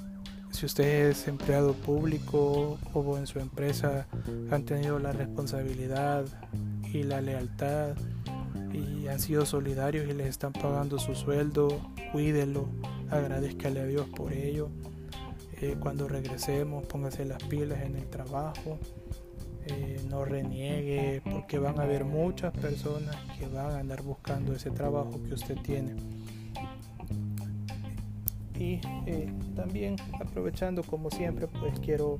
si 0.51 0.67
usted 0.67 1.09
es 1.09 1.27
empleado 1.27 1.73
público 1.73 2.77
o 2.93 3.17
en 3.17 3.25
su 3.25 3.39
empresa 3.39 4.05
han 4.51 4.63
tenido 4.63 4.99
la 4.99 5.13
responsabilidad 5.13 6.25
y 6.93 7.01
la 7.03 7.21
lealtad 7.21 7.95
y 8.71 9.07
han 9.07 9.19
sido 9.19 9.47
solidarios 9.47 10.07
y 10.07 10.13
les 10.13 10.27
están 10.27 10.53
pagando 10.53 10.99
su 10.99 11.15
sueldo, 11.15 11.69
cuídelo, 12.11 12.69
agradezcale 13.09 13.79
a 13.79 13.85
Dios 13.85 14.07
por 14.09 14.31
ello 14.31 14.69
cuando 15.79 16.07
regresemos, 16.07 16.85
póngase 16.85 17.25
las 17.25 17.41
pilas 17.43 17.81
en 17.83 17.95
el 17.95 18.07
trabajo, 18.09 18.79
eh, 19.67 20.01
no 20.09 20.25
reniegue, 20.25 21.21
porque 21.29 21.59
van 21.59 21.79
a 21.79 21.83
haber 21.83 22.03
muchas 22.03 22.51
personas 22.51 23.15
que 23.37 23.47
van 23.47 23.71
a 23.71 23.79
andar 23.79 24.01
buscando 24.01 24.53
ese 24.53 24.71
trabajo 24.71 25.11
que 25.27 25.33
usted 25.35 25.57
tiene. 25.61 25.95
Y 28.57 28.79
eh, 29.05 29.31
también 29.55 29.95
aprovechando 30.19 30.83
como 30.83 31.11
siempre, 31.11 31.47
pues 31.47 31.79
quiero, 31.79 32.19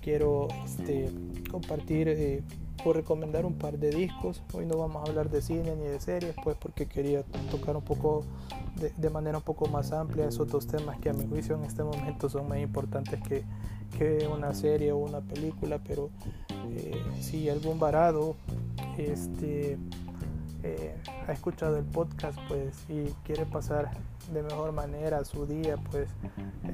quiero 0.00 0.48
este, 0.64 1.10
compartir 1.50 2.08
eh, 2.08 2.42
o 2.84 2.92
recomendar 2.92 3.46
un 3.46 3.54
par 3.54 3.78
de 3.78 3.90
discos. 3.90 4.42
Hoy 4.52 4.66
no 4.66 4.78
vamos 4.78 5.04
a 5.04 5.10
hablar 5.10 5.28
de 5.28 5.42
cine 5.42 5.74
ni 5.76 5.86
de 5.88 6.00
series, 6.00 6.34
pues 6.42 6.56
porque 6.56 6.86
quería 6.86 7.22
tocar 7.50 7.76
un 7.76 7.82
poco 7.82 8.24
de, 8.80 9.10
manera 9.10 9.38
un 9.38 9.44
poco 9.44 9.66
más 9.68 9.92
amplia 9.92 10.26
esos 10.26 10.48
dos 10.48 10.66
temas 10.66 10.98
que 10.98 11.10
a 11.10 11.12
mi 11.12 11.26
juicio 11.26 11.54
en 11.54 11.64
este 11.64 11.82
momento 11.82 12.28
son 12.28 12.48
más 12.48 12.58
importantes 12.58 13.20
que, 13.22 13.44
que 13.98 14.26
una 14.26 14.54
serie 14.54 14.92
o 14.92 14.98
una 14.98 15.20
película, 15.20 15.78
pero 15.86 16.10
eh, 16.70 17.00
si 17.20 17.48
algún 17.48 17.78
varado 17.78 18.36
este, 18.96 19.78
eh, 20.62 20.94
ha 21.26 21.32
escuchado 21.32 21.76
el 21.78 21.84
podcast 21.84 22.38
pues 22.48 22.84
y 22.88 23.06
quiere 23.24 23.46
pasar 23.46 23.90
de 24.32 24.42
mejor 24.42 24.72
manera 24.72 25.24
su 25.24 25.46
día 25.46 25.76
pues 25.90 26.08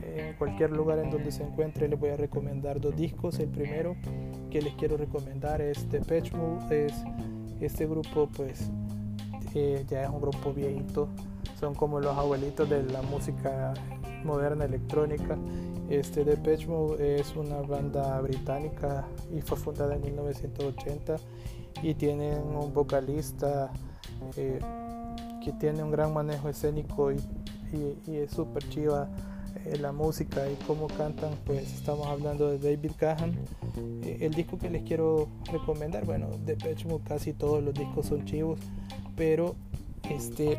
en 0.02 0.34
cualquier 0.34 0.72
lugar 0.72 0.98
en 0.98 1.10
donde 1.10 1.32
se 1.32 1.44
encuentre 1.44 1.88
les 1.88 1.98
voy 1.98 2.10
a 2.10 2.16
recomendar 2.16 2.80
dos 2.80 2.96
discos. 2.96 3.38
El 3.38 3.48
primero 3.48 3.96
que 4.50 4.60
les 4.60 4.74
quiero 4.74 4.96
recomendar 4.96 5.60
es 5.60 5.90
Depeche 5.90 6.36
Mode 6.36 6.86
es 6.86 6.94
este 7.60 7.86
grupo 7.86 8.28
pues 8.36 8.70
eh, 9.54 9.84
ya 9.88 10.04
es 10.04 10.10
un 10.10 10.20
grupo 10.20 10.52
viejito 10.52 11.08
son 11.58 11.74
como 11.74 12.00
los 12.00 12.16
abuelitos 12.16 12.68
de 12.68 12.82
la 12.84 13.02
música 13.02 13.74
moderna 14.24 14.64
electrónica. 14.64 15.36
Este 15.88 16.24
Depeche 16.24 16.66
Mode 16.66 17.20
es 17.20 17.34
una 17.36 17.62
banda 17.62 18.20
británica 18.20 19.06
y 19.32 19.40
fue 19.40 19.56
fundada 19.56 19.94
en 19.94 20.02
1980 20.02 21.16
y 21.82 21.94
tienen 21.94 22.42
un 22.42 22.72
vocalista 22.74 23.70
eh, 24.36 24.58
que 25.42 25.52
tiene 25.52 25.82
un 25.82 25.90
gran 25.90 26.12
manejo 26.12 26.48
escénico 26.48 27.12
y, 27.12 27.20
es 28.06 28.30
súper 28.30 28.66
chiva 28.68 29.08
eh, 29.64 29.76
la 29.78 29.92
música 29.92 30.48
y 30.48 30.54
cómo 30.66 30.86
cantan, 30.86 31.32
pues 31.44 31.74
estamos 31.74 32.06
hablando 32.06 32.48
de 32.48 32.58
David 32.58 32.92
Cahan. 32.96 33.34
Eh, 34.02 34.18
el 34.20 34.32
disco 34.32 34.56
que 34.56 34.70
les 34.70 34.82
quiero 34.82 35.28
recomendar, 35.52 36.04
bueno, 36.04 36.28
Depeche 36.44 36.88
Mode 36.88 37.04
casi 37.04 37.32
todos 37.32 37.62
los 37.62 37.74
discos 37.74 38.06
son 38.06 38.24
chivos, 38.24 38.60
pero 39.16 39.54
este 40.10 40.58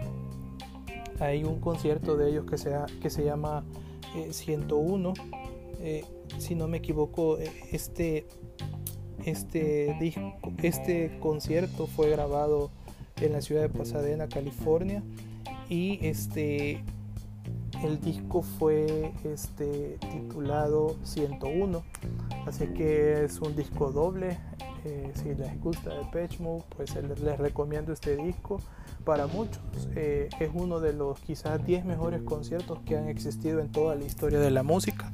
hay 1.20 1.44
un 1.44 1.60
concierto 1.60 2.16
de 2.16 2.30
ellos 2.30 2.46
que, 2.46 2.58
sea, 2.58 2.86
que 3.02 3.10
se 3.10 3.24
llama 3.24 3.64
101. 4.30 5.14
Eh, 5.14 5.14
eh, 5.80 6.06
si 6.38 6.56
no 6.56 6.68
me 6.68 6.78
equivoco, 6.78 7.40
eh, 7.40 7.52
este, 7.72 8.28
este, 9.26 9.96
disco, 10.00 10.34
este 10.62 11.18
concierto 11.20 11.88
fue 11.88 12.10
grabado 12.10 12.72
en 13.22 13.34
la 13.34 13.42
ciudad 13.42 13.62
de 13.62 13.70
Pasadena, 13.70 14.28
California. 14.28 15.02
Y 15.70 16.06
este, 16.06 16.84
el 17.84 18.00
disco 18.00 18.42
fue 18.42 19.12
este, 19.24 19.98
titulado 20.12 20.96
101. 21.04 21.84
Así 22.46 22.68
que 22.68 23.26
es 23.26 23.40
un 23.40 23.56
disco 23.56 23.92
doble. 23.92 24.38
Si 25.16 25.36
les 25.36 25.60
gusta 25.60 25.92
Patch 26.12 26.40
Mode, 26.40 26.64
pues 26.76 26.96
les 26.96 27.38
recomiendo 27.38 27.94
este 27.94 28.16
disco 28.18 28.62
para 29.08 29.26
muchos 29.26 29.62
eh, 29.96 30.28
es 30.40 30.50
uno 30.54 30.82
de 30.82 30.92
los 30.92 31.18
quizás 31.22 31.66
10 31.66 31.86
mejores 31.86 32.22
conciertos 32.24 32.80
que 32.86 32.98
han 32.98 33.08
existido 33.08 33.62
en 33.62 33.72
toda 33.72 33.96
la 33.96 34.04
historia 34.04 34.40
de 34.40 34.52
la 34.52 34.64
música. 34.64 35.14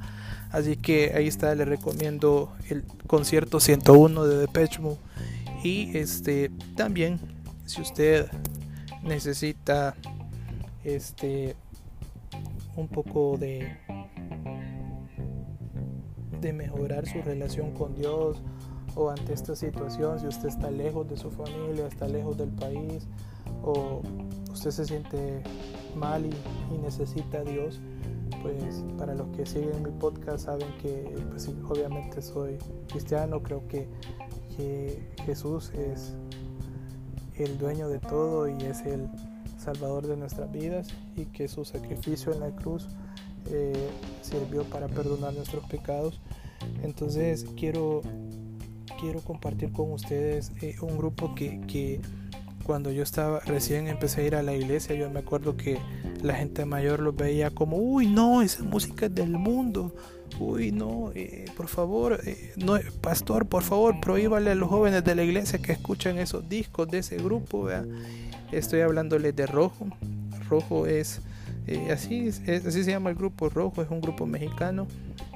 Así 0.50 0.76
que 0.76 1.12
ahí 1.14 1.28
está, 1.28 1.54
le 1.54 1.64
recomiendo 1.64 2.52
el 2.68 2.84
concierto 3.06 3.60
101 3.60 4.24
de 4.24 4.38
Depeche 4.38 4.80
Mode. 4.80 4.98
Y 5.62 5.96
este 5.96 6.50
también, 6.76 7.20
si 7.66 7.82
usted 7.82 8.28
necesita 9.04 9.94
este 10.82 11.54
un 12.76 12.88
poco 12.88 13.36
de 13.38 13.78
de 16.40 16.52
mejorar 16.52 17.06
su 17.06 17.22
relación 17.22 17.72
con 17.72 17.94
Dios 17.94 18.42
o 18.96 19.10
ante 19.10 19.32
esta 19.32 19.56
situación, 19.56 20.20
si 20.20 20.26
usted 20.26 20.48
está 20.48 20.70
lejos 20.70 21.08
de 21.08 21.16
su 21.16 21.30
familia, 21.30 21.86
está 21.86 22.06
lejos 22.06 22.36
del 22.36 22.50
país, 22.50 23.06
o 23.62 24.02
usted 24.52 24.70
se 24.70 24.84
siente 24.84 25.42
mal 25.96 26.24
y, 26.26 26.78
necesita 26.78 27.38
a 27.38 27.44
Dios, 27.44 27.80
pues 28.42 28.84
para 28.98 29.14
los 29.14 29.28
que 29.36 29.46
siguen 29.46 29.82
mi 29.82 29.90
podcast 29.90 30.44
saben 30.44 30.68
que 30.82 31.16
pues 31.30 31.48
obviamente 31.68 32.20
soy 32.20 32.58
cristiano, 32.88 33.42
creo 33.42 33.66
que, 33.68 33.88
Jesús 35.26 35.72
es 35.74 36.14
el 37.34 37.58
dueño 37.58 37.88
de 37.88 37.98
todo 37.98 38.48
y 38.48 38.56
es 38.62 38.82
el 38.82 39.08
salvador 39.58 40.06
de 40.06 40.16
nuestras 40.16 40.52
vidas 40.52 40.86
y 41.16 41.24
que 41.24 41.48
su 41.48 41.64
sacrificio 41.64 42.32
en 42.32 42.38
la 42.38 42.54
cruz 42.54 42.86
eh, 43.50 43.90
sirvió 44.22 44.62
para 44.64 44.86
perdonar 44.86 45.34
nuestros 45.34 45.64
pecados. 45.64 46.20
Entonces 46.82 47.46
quiero, 47.56 48.02
quiero 49.00 49.20
compartir 49.20 49.72
con 49.72 49.92
ustedes 49.92 50.52
eh, 50.60 50.76
un 50.80 50.96
grupo 50.96 51.34
que, 51.34 51.60
que 51.66 52.00
cuando 52.64 52.90
yo 52.90 53.02
estaba 53.02 53.40
recién 53.40 53.86
empecé 53.88 54.22
a 54.22 54.24
ir 54.24 54.34
a 54.34 54.42
la 54.42 54.54
iglesia, 54.54 54.94
yo 54.96 55.10
me 55.10 55.20
acuerdo 55.20 55.56
que 55.56 55.78
la 56.22 56.34
gente 56.34 56.64
mayor 56.64 57.00
los 57.00 57.14
veía 57.14 57.50
como, 57.50 57.76
uy, 57.76 58.06
no, 58.06 58.42
esa 58.42 58.62
música 58.64 59.06
es 59.06 59.14
del 59.14 59.30
mundo. 59.30 59.94
Uy, 60.40 60.72
no, 60.72 61.12
eh, 61.14 61.44
por 61.56 61.68
favor, 61.68 62.18
eh, 62.24 62.52
no, 62.56 62.76
pastor, 63.00 63.46
por 63.46 63.62
favor, 63.62 64.00
prohíbale 64.00 64.50
a 64.50 64.54
los 64.54 64.68
jóvenes 64.68 65.04
de 65.04 65.14
la 65.14 65.22
iglesia 65.22 65.60
que 65.60 65.72
escuchen 65.72 66.18
esos 66.18 66.48
discos 66.48 66.88
de 66.88 66.98
ese 66.98 67.18
grupo. 67.18 67.68
Estoy 68.50 68.80
hablándoles 68.80 69.36
de 69.36 69.46
Rojo. 69.46 69.86
Rojo 70.48 70.86
es, 70.86 71.20
así, 71.92 72.28
así 72.28 72.84
se 72.84 72.90
llama 72.90 73.10
el 73.10 73.16
grupo 73.16 73.48
Rojo, 73.48 73.82
es 73.82 73.90
un 73.90 74.00
grupo 74.00 74.26
mexicano 74.26 74.88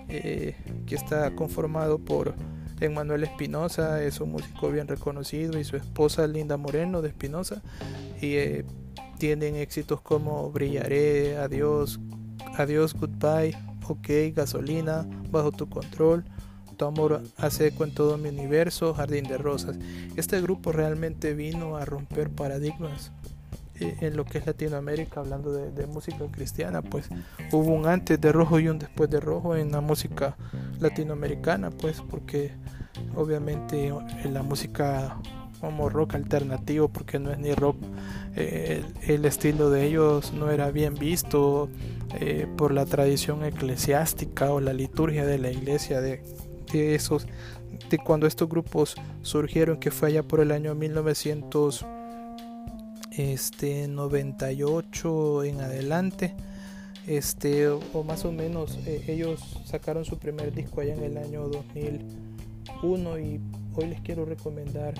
que 0.09 0.55
está 0.95 1.31
conformado 1.37 1.99
por 1.99 2.35
Emmanuel 2.81 3.25
Espinosa, 3.25 4.03
es 4.03 4.21
un 4.21 4.33
músico 4.33 4.71
bien 4.71 4.89
reconocido, 4.89 5.59
y 5.59 5.65
su 5.65 5.77
esposa 5.77 6.27
Linda 6.27 6.57
Moreno 6.57 7.03
de 7.03 7.09
Espinosa. 7.09 7.63
Y 8.21 8.37
tienen 9.19 9.57
éxitos 9.57 10.01
como 10.01 10.51
Brillaré, 10.51 11.37
Adiós, 11.39 11.99
Adiós, 12.57 12.95
Goodbye, 12.95 13.57
Ok, 13.89 14.09
Gasolina, 14.35 15.07
Bajo 15.31 15.51
tu 15.51 15.69
Control, 15.69 16.25
Tu 16.77 16.85
Amor 16.85 17.23
a 17.37 17.51
Seco 17.51 17.85
en 17.85 17.93
todo 17.93 18.19
mi 18.19 18.29
universo, 18.29 18.95
Jardín 18.95 19.25
de 19.25 19.39
Rosas. 19.39 19.77
Este 20.17 20.41
grupo 20.41 20.73
realmente 20.73 21.35
vino 21.35 21.77
a 21.77 21.85
romper 21.85 22.31
paradigmas 22.31 23.11
eh, 23.81 23.97
en 24.01 24.17
lo 24.17 24.25
que 24.25 24.39
es 24.39 24.47
Latinoamérica, 24.47 25.21
hablando 25.21 25.53
de, 25.53 25.87
música 25.87 26.25
cristiana, 26.31 26.83
pues 26.83 27.09
hubo 27.53 27.73
un 27.73 27.87
antes 27.87 28.21
de 28.21 28.33
rojo 28.33 28.61
y 28.61 28.69
un 28.69 28.79
después 28.79 29.09
de 29.11 29.21
rojo 29.21 29.57
en 29.57 29.73
la 29.73 29.81
música 29.81 30.37
latinoamericana, 30.81 31.71
pues 31.71 32.03
porque 32.03 32.53
obviamente 33.15 33.89
en 33.89 34.35
la 34.35 34.43
música 34.43 35.19
como 35.61 35.89
rock 35.89 36.15
alternativo, 36.15 36.89
porque 36.89 37.19
no 37.19 37.33
es 37.33 37.39
ni 37.39 37.55
rock 37.55 37.77
el, 38.37 39.25
estilo 39.25 39.71
de 39.71 39.85
ellos 39.87 40.33
no 40.33 40.51
era 40.51 40.71
bien 40.71 40.95
visto 40.95 41.69
eh, 42.21 42.47
por 42.57 42.73
la 42.73 42.87
tradición 42.87 43.45
eclesiástica 43.45 44.53
o 44.53 44.61
la 44.61 44.73
liturgia 44.73 45.27
de 45.27 45.39
la 45.39 45.51
iglesia 45.51 46.01
de, 46.01 46.23
esos 46.73 47.27
de 47.91 47.99
cuando 47.99 48.27
estos 48.27 48.49
grupos 48.49 48.95
surgieron 49.23 49.79
que 49.79 49.91
fue 49.91 50.09
allá 50.09 50.23
por 50.23 50.41
el 50.41 50.53
año 50.53 50.75
1998 50.75 51.98
este, 53.19 53.89
en 55.45 55.61
adelante. 55.61 56.35
Este 57.07 57.69
o 57.69 58.05
más 58.07 58.25
o 58.25 58.33
menos 58.33 58.79
eh, 58.87 59.05
ellos 59.09 59.41
sacaron 59.65 60.05
su 60.05 60.19
primer 60.19 60.55
disco 60.55 60.83
allá 60.83 60.95
en 60.95 61.03
el 61.03 61.17
año 61.17 61.49
2001 61.49 63.19
y 63.19 63.41
hoy 63.75 63.87
les 63.87 64.01
quiero 64.03 64.27
recomendar 64.27 64.93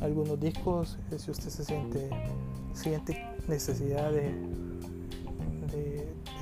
algunos 0.00 0.40
discos 0.40 0.96
eh, 1.10 1.18
si 1.18 1.30
usted 1.30 1.50
se 1.50 1.64
siente 1.64 2.08
siente 2.72 3.22
necesidad 3.48 4.10
de, 4.10 4.32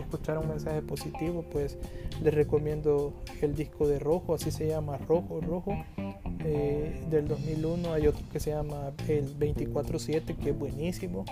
escuchar 0.01 0.39
un 0.39 0.49
mensaje 0.49 0.83
positivo, 0.83 1.45
pues 1.53 1.79
les 2.23 2.35
recomiendo 2.35 3.13
el 3.43 3.55
disco 3.55 3.87
de 3.87 3.99
Rojo, 4.01 4.35
así 4.35 4.51
se 4.51 4.67
llama 4.67 4.99
Rojo, 4.99 5.41
Rojo, 5.41 5.73
eh, 6.45 7.03
del 7.11 7.29
2001. 7.29 7.93
Hay 7.93 8.07
otro 8.07 8.23
que 8.33 8.41
se 8.41 8.51
llama 8.51 8.93
el 9.09 9.39
24-7, 9.39 10.37
que 10.37 10.51
es 10.51 10.59
buenísimo. 10.59 11.25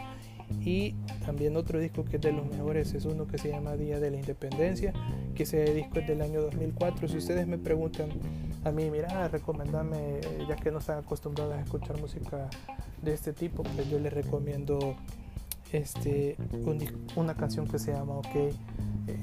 Y 0.65 0.93
también 1.25 1.57
otro 1.57 1.79
disco 1.79 2.05
que 2.05 2.17
es 2.17 2.23
de 2.23 2.33
los 2.33 2.47
mejores 2.47 2.95
es 2.95 3.05
uno 3.05 3.27
que 3.27 3.39
se 3.39 3.51
llama 3.51 3.77
Día 3.77 4.01
de 4.01 4.11
la 4.11 4.17
Independencia, 4.17 4.93
que 5.35 5.43
ese 5.43 5.75
disco 5.75 5.99
es 5.99 6.07
del 6.07 6.23
año 6.23 6.41
2004. 6.41 7.09
Si 7.09 7.19
ustedes 7.19 7.47
me 7.47 7.59
preguntan 7.59 8.09
a 8.65 8.71
mí, 8.71 8.91
mira, 8.91 9.29
recomendame, 9.29 10.19
eh, 10.21 10.47
ya 10.49 10.57
que 10.57 10.71
no 10.71 10.79
están 10.79 10.99
acostumbrados 10.99 11.55
a 11.55 11.61
escuchar 11.61 12.01
música 12.01 12.49
de 13.03 13.15
este 13.15 13.33
tipo, 13.33 13.63
pues 13.63 13.91
yo 13.91 13.99
les 13.99 14.13
recomiendo 14.13 14.97
este, 15.73 16.37
una 17.15 17.35
canción 17.35 17.69
que 17.69 17.79
se 17.79 17.93
llama 17.93 18.15
OK. 18.15 18.53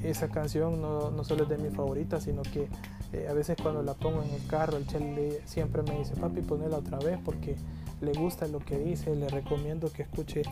Esa 0.04 0.28
canción 0.28 0.80
no, 0.80 1.10
no 1.10 1.24
solo 1.24 1.44
es 1.44 1.48
de 1.48 1.58
mi 1.58 1.70
favorita, 1.70 2.20
sino 2.20 2.42
que 2.42 2.68
eh, 3.12 3.26
a 3.28 3.32
veces 3.32 3.56
cuando 3.62 3.82
la 3.82 3.94
pongo 3.94 4.22
en 4.22 4.30
el 4.30 4.46
carro, 4.46 4.76
el 4.76 4.86
chel 4.86 5.38
siempre 5.44 5.82
me 5.82 5.98
dice, 5.98 6.14
papi, 6.14 6.40
ponela 6.40 6.78
otra 6.78 6.98
vez 6.98 7.18
porque 7.24 7.56
le 8.00 8.12
gusta 8.12 8.46
lo 8.48 8.60
que 8.60 8.78
dice. 8.78 9.14
Le 9.14 9.28
recomiendo 9.28 9.92
que 9.92 10.02
escuche 10.02 10.42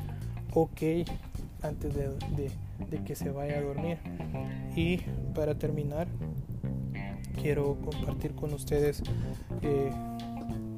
OK 0.52 0.82
antes 1.62 1.94
de, 1.94 2.50
que 3.04 3.14
se 3.14 3.30
vaya 3.30 3.58
a 3.58 3.60
dormir. 3.62 3.98
Y 4.76 4.98
para 5.34 5.54
terminar, 5.56 6.06
quiero 7.40 7.76
compartir 7.76 8.34
con 8.34 8.52
ustedes 8.52 9.02
eh, 9.62 9.90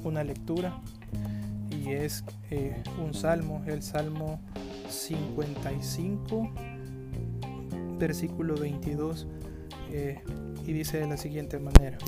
una 0.05 0.25
lectura 0.25 0.81
y 1.71 1.91
es 1.91 2.25
eh, 2.51 2.83
un 3.05 3.15
salmo, 3.15 3.63
el 3.67 3.83
Salmo 3.83 4.41
55, 4.89 6.51
versículo 7.99 8.55
22, 8.57 9.27
eh, 9.91 10.21
y 10.67 10.73
dice 10.73 10.99
de 10.99 11.07
la 11.07 11.17
siguiente 11.17 11.59
manera, 11.59 11.99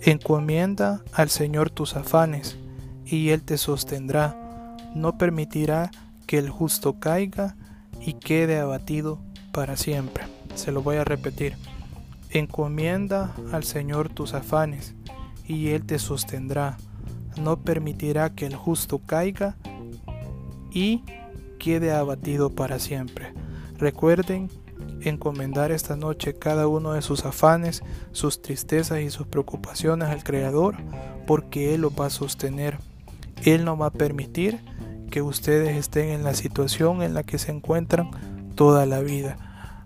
encomienda 0.00 1.02
al 1.12 1.28
Señor 1.30 1.70
tus 1.70 1.96
afanes, 1.96 2.56
y 3.04 3.30
Él 3.30 3.42
te 3.42 3.58
sostendrá, 3.58 4.76
no 4.94 5.18
permitirá 5.18 5.90
que 6.26 6.38
el 6.38 6.48
justo 6.48 6.98
caiga 6.98 7.56
y 8.00 8.14
quede 8.14 8.58
abatido 8.58 9.18
para 9.52 9.76
siempre. 9.76 10.24
Se 10.54 10.72
lo 10.72 10.82
voy 10.82 10.96
a 10.96 11.04
repetir 11.04 11.56
Encomienda 12.34 13.32
al 13.52 13.62
Señor 13.62 14.08
tus 14.08 14.34
afanes, 14.34 14.96
y 15.46 15.68
Él 15.68 15.86
te 15.86 16.00
sostendrá. 16.00 16.78
No 17.40 17.60
permitirá 17.60 18.34
que 18.34 18.44
el 18.46 18.56
justo 18.56 18.98
caiga 18.98 19.56
y 20.72 21.04
quede 21.60 21.92
abatido 21.92 22.50
para 22.50 22.80
siempre. 22.80 23.32
Recuerden 23.78 24.50
encomendar 25.08 25.72
esta 25.72 25.96
noche 25.96 26.34
cada 26.34 26.68
uno 26.68 26.92
de 26.92 27.02
sus 27.02 27.24
afanes, 27.24 27.82
sus 28.12 28.42
tristezas 28.42 29.00
y 29.00 29.10
sus 29.10 29.26
preocupaciones 29.26 30.08
al 30.08 30.24
Creador, 30.24 30.76
porque 31.26 31.74
Él 31.74 31.82
lo 31.82 31.94
va 31.94 32.06
a 32.06 32.10
sostener. 32.10 32.78
Él 33.44 33.64
no 33.64 33.76
va 33.76 33.86
a 33.86 33.92
permitir 33.92 34.60
que 35.10 35.22
ustedes 35.22 35.76
estén 35.76 36.08
en 36.08 36.24
la 36.24 36.34
situación 36.34 37.02
en 37.02 37.14
la 37.14 37.22
que 37.22 37.38
se 37.38 37.52
encuentran 37.52 38.10
toda 38.54 38.86
la 38.86 39.00
vida. 39.00 39.36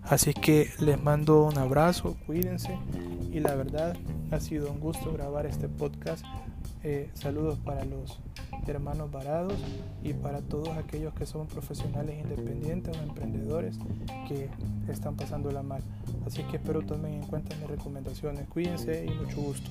Así 0.03 0.33
que 0.33 0.71
les 0.79 1.03
mando 1.03 1.45
un 1.45 1.59
abrazo, 1.59 2.17
cuídense 2.27 2.79
y 3.31 3.41
la 3.41 3.55
verdad 3.55 3.97
ha 4.31 4.41
sido 4.41 4.71
un 4.71 4.81
gusto 4.81 5.13
grabar 5.13 5.47
este 5.47 5.69
podcast. 5.69 6.25
Eh, 6.83 7.11
saludos 7.15 7.59
para 7.59 7.85
los 7.85 8.19
hermanos 8.71 9.11
varados 9.11 9.55
y 10.03 10.13
para 10.13 10.41
todos 10.41 10.69
aquellos 10.77 11.15
que 11.15 11.27
son 11.27 11.47
profesionales 11.47 12.19
independientes 12.23 12.97
o 12.97 13.03
emprendedores 13.03 13.79
que 14.27 14.49
están 14.89 15.17
pasando 15.17 15.51
la 15.51 15.63
mal. 15.63 15.83
Así 16.27 16.43
que 16.45 16.57
espero 16.57 16.83
tomen 16.83 17.15
en 17.15 17.23
cuenta 17.23 17.57
mis 17.57 17.69
recomendaciones. 17.69 18.47
Cuídense 18.49 19.05
y 19.05 19.11
mucho 19.11 19.41
gusto. 19.41 19.71